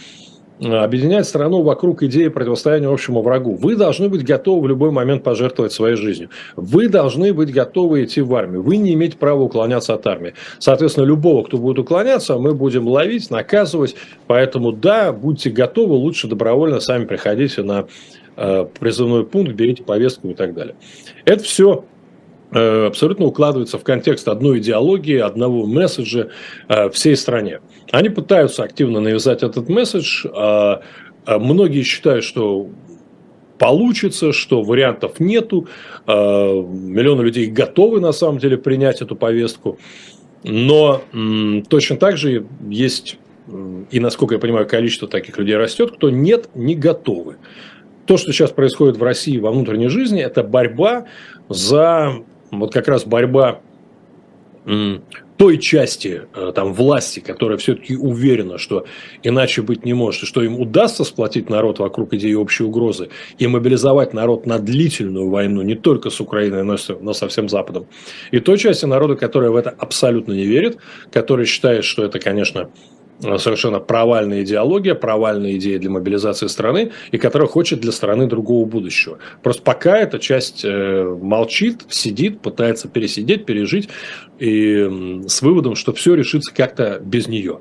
[0.60, 3.56] объединять страну вокруг идеи противостояния общему врагу.
[3.56, 6.30] Вы должны быть готовы в любой момент пожертвовать своей жизнью.
[6.56, 8.62] Вы должны быть готовы идти в армию.
[8.62, 10.34] Вы не имеете права уклоняться от армии.
[10.60, 13.96] Соответственно, любого, кто будет уклоняться, мы будем ловить, наказывать.
[14.28, 17.86] Поэтому да, будьте готовы, лучше добровольно сами приходите на
[18.36, 20.76] призывной пункт, берите повестку и так далее.
[21.26, 21.86] Это все
[22.54, 26.30] Э, абсолютно укладывается в контекст одной идеологии, одного месседжа
[26.68, 27.62] э, всей стране.
[27.92, 30.26] Они пытаются активно навязать этот месседж.
[31.26, 32.70] Многие считают, что
[33.58, 35.68] получится, что вариантов нету.
[36.06, 39.80] Миллионы людей готовы на самом деле принять эту повестку.
[40.44, 41.02] Но
[41.70, 43.20] точно так же есть,
[43.92, 47.38] и насколько я понимаю, количество таких людей растет, кто нет, не готовы.
[48.06, 51.06] То, что сейчас происходит в России во внутренней жизни, это борьба
[51.50, 53.62] за вот как раз борьба
[55.38, 58.86] той части э, там, власти, которая все-таки уверена, что
[59.24, 63.48] иначе быть не может, и что им удастся сплотить народ вокруг идеи общей угрозы и
[63.48, 67.88] мобилизовать народ на длительную войну не только с Украиной, но, со всем Западом.
[68.32, 70.78] И той части народа, которая в это абсолютно не верит,
[71.12, 72.70] которая считает, что это, конечно,
[73.20, 79.20] совершенно провальная идеология, провальная идея для мобилизации страны, и которая хочет для страны другого будущего.
[79.42, 83.90] Просто пока эта часть э, молчит, сидит, пытается пересидеть, пережить,
[84.40, 87.60] и с выводом, что все решится как-то без нее.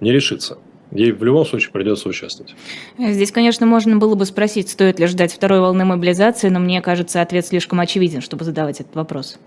[0.00, 0.58] Не решится.
[0.92, 2.54] Ей в любом случае придется участвовать.
[2.98, 7.20] Здесь, конечно, можно было бы спросить, стоит ли ждать второй волны мобилизации, но мне кажется,
[7.20, 9.38] ответ слишком очевиден, чтобы задавать этот вопрос.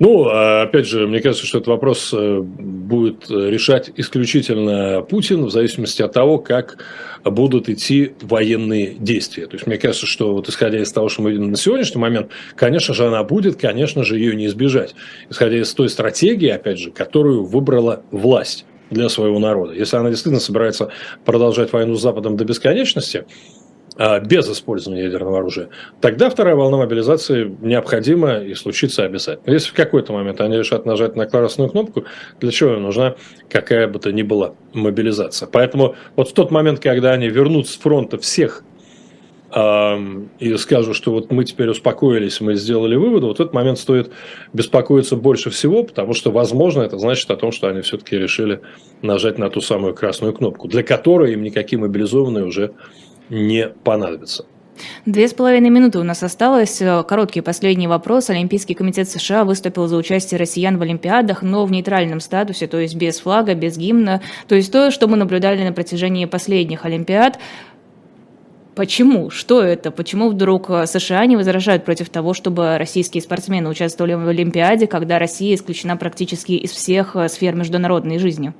[0.00, 5.50] Ну, а, опять же, мне кажется, что этот вопрос э, будет решать исключительно Путин в
[5.50, 6.78] зависимости от того, как
[7.22, 9.46] будут идти военные действия.
[9.46, 12.30] То есть, мне кажется, что вот исходя из того, что мы видим на сегодняшний момент,
[12.56, 14.94] конечно же, она будет, конечно же, ее не избежать.
[15.28, 19.74] Исходя из той стратегии, опять же, которую выбрала власть для своего народа.
[19.74, 20.90] Если она действительно собирается
[21.26, 23.26] продолжать войну с Западом до бесконечности,
[24.22, 25.68] без использования ядерного оружия,
[26.00, 29.52] тогда вторая волна мобилизации необходима и случится обязательно.
[29.52, 32.04] Если в какой-то момент они решат нажать на красную кнопку,
[32.40, 33.16] для чего им нужна
[33.50, 35.48] какая бы то ни была мобилизация.
[35.52, 38.64] Поэтому вот в тот момент, когда они вернут с фронта всех
[39.52, 44.12] и скажут, что вот мы теперь успокоились, мы сделали выводы, вот этот момент стоит
[44.52, 48.60] беспокоиться больше всего, потому что, возможно, это значит о том, что они все-таки решили
[49.02, 52.74] нажать на ту самую красную кнопку, для которой им никакие мобилизованные уже
[53.30, 54.44] не понадобится.
[55.04, 56.82] Две с половиной минуты у нас осталось.
[57.06, 58.30] Короткий последний вопрос.
[58.30, 62.94] Олимпийский комитет США выступил за участие россиян в Олимпиадах, но в нейтральном статусе, то есть
[62.94, 64.22] без флага, без гимна.
[64.48, 67.38] То есть то, что мы наблюдали на протяжении последних Олимпиад.
[68.74, 69.28] Почему?
[69.28, 69.90] Что это?
[69.90, 75.54] Почему вдруг США не возражают против того, чтобы российские спортсмены участвовали в Олимпиаде, когда Россия
[75.56, 78.54] исключена практически из всех сфер международной жизни?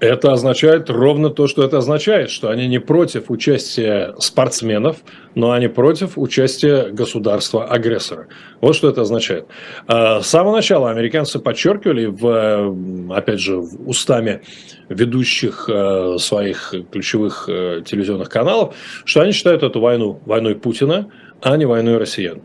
[0.00, 4.98] Это означает ровно то, что это означает, что они не против участия спортсменов,
[5.34, 8.28] но они против участия государства-агрессора.
[8.60, 9.46] Вот что это означает.
[9.88, 14.42] А, с самого начала американцы подчеркивали, в, опять же, в устами
[14.88, 18.74] ведущих э, своих ключевых э, телевизионных каналов,
[19.04, 21.10] что они считают эту войну войной Путина,
[21.42, 22.42] а не войной россиян.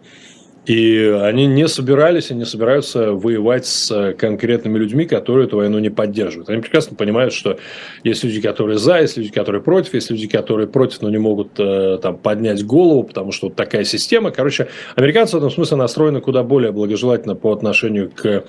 [0.65, 5.89] И они не собирались и не собираются воевать с конкретными людьми, которые эту войну не
[5.89, 6.49] поддерживают.
[6.49, 7.57] Они прекрасно понимают, что
[8.03, 11.59] есть люди, которые за, есть люди, которые против, есть люди, которые против, но не могут
[11.59, 14.31] э, там, поднять голову, потому что вот такая система.
[14.31, 18.45] Короче, американцы в этом смысле настроены куда более благожелательно по отношению к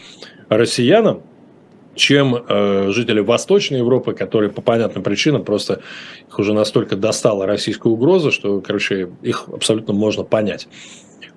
[0.49, 1.23] россиянам,
[1.97, 5.81] чем э, жители Восточной Европы, которые по понятным причинам просто
[6.29, 10.69] их уже настолько достала российская угроза, что, короче, их абсолютно можно понять.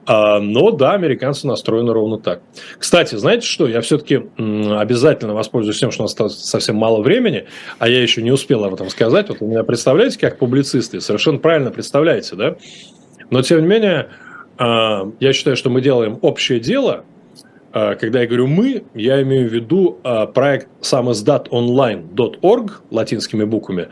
[0.08, 2.42] А, но да, американцы настроены ровно так.
[2.80, 3.68] Кстати, знаете что?
[3.68, 7.46] Я все-таки обязательно воспользуюсь тем, что у нас совсем мало времени,
[7.78, 9.28] а я еще не успел об этом сказать.
[9.28, 11.02] Вот вы меня представляете как публицисты?
[11.02, 12.56] Совершенно правильно представляете, да?
[13.30, 14.08] Но тем не менее,
[14.58, 17.04] а, я считаю, что мы делаем общее дело,
[17.72, 23.90] когда я говорю «мы», я имею в виду а, проект самиздатонline.org латинскими буквами,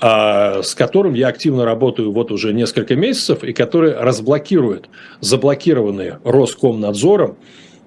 [0.00, 4.88] а, с которым я активно работаю вот уже несколько месяцев и который разблокирует
[5.20, 7.36] заблокированные Роскомнадзором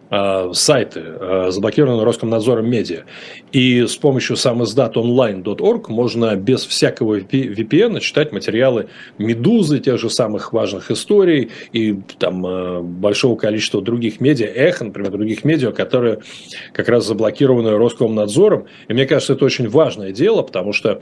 [0.10, 3.04] сайты, э, заблокированы Роскомнадзором медиа.
[3.52, 8.88] И с помощью самиздатонline.org можно без всякого VPN читать материалы
[9.18, 15.12] «Медузы», тех же самых важных историй и там э, большого количества других медиа, «Эхо», например,
[15.12, 16.20] других медиа, которые
[16.72, 18.68] как раз заблокированы Роскомнадзором.
[18.88, 21.02] И мне кажется, это очень важное дело, потому что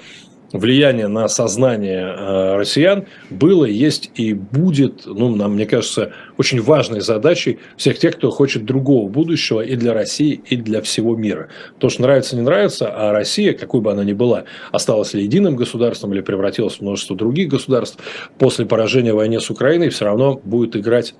[0.54, 7.02] влияние на сознание э, россиян было, есть и будет, ну, нам, мне кажется, очень важной
[7.02, 11.50] задачей всех тех, кто хочет другого будущего и для России, и для всего мира.
[11.80, 15.56] То, что нравится, не нравится, а Россия, какой бы она ни была, осталась ли единым
[15.56, 17.98] государством или превратилась в множество других государств,
[18.38, 21.16] после поражения в войне с Украиной все равно будет играть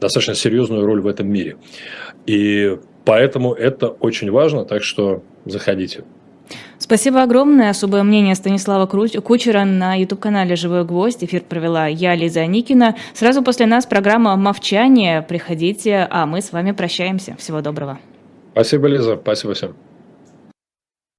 [0.00, 1.56] достаточно серьезную роль в этом мире.
[2.26, 2.76] И
[3.06, 6.04] поэтому это очень важно, так что заходите.
[6.78, 7.70] Спасибо огромное.
[7.70, 11.24] Особое мнение Станислава Кучера на YouTube-канале «Живой гвоздь».
[11.24, 12.96] Эфир провела я, Лиза Никина.
[13.14, 15.22] Сразу после нас программа «Мовчание».
[15.22, 17.36] Приходите, а мы с вами прощаемся.
[17.38, 17.98] Всего доброго.
[18.52, 19.16] Спасибо, Лиза.
[19.20, 19.74] Спасибо всем.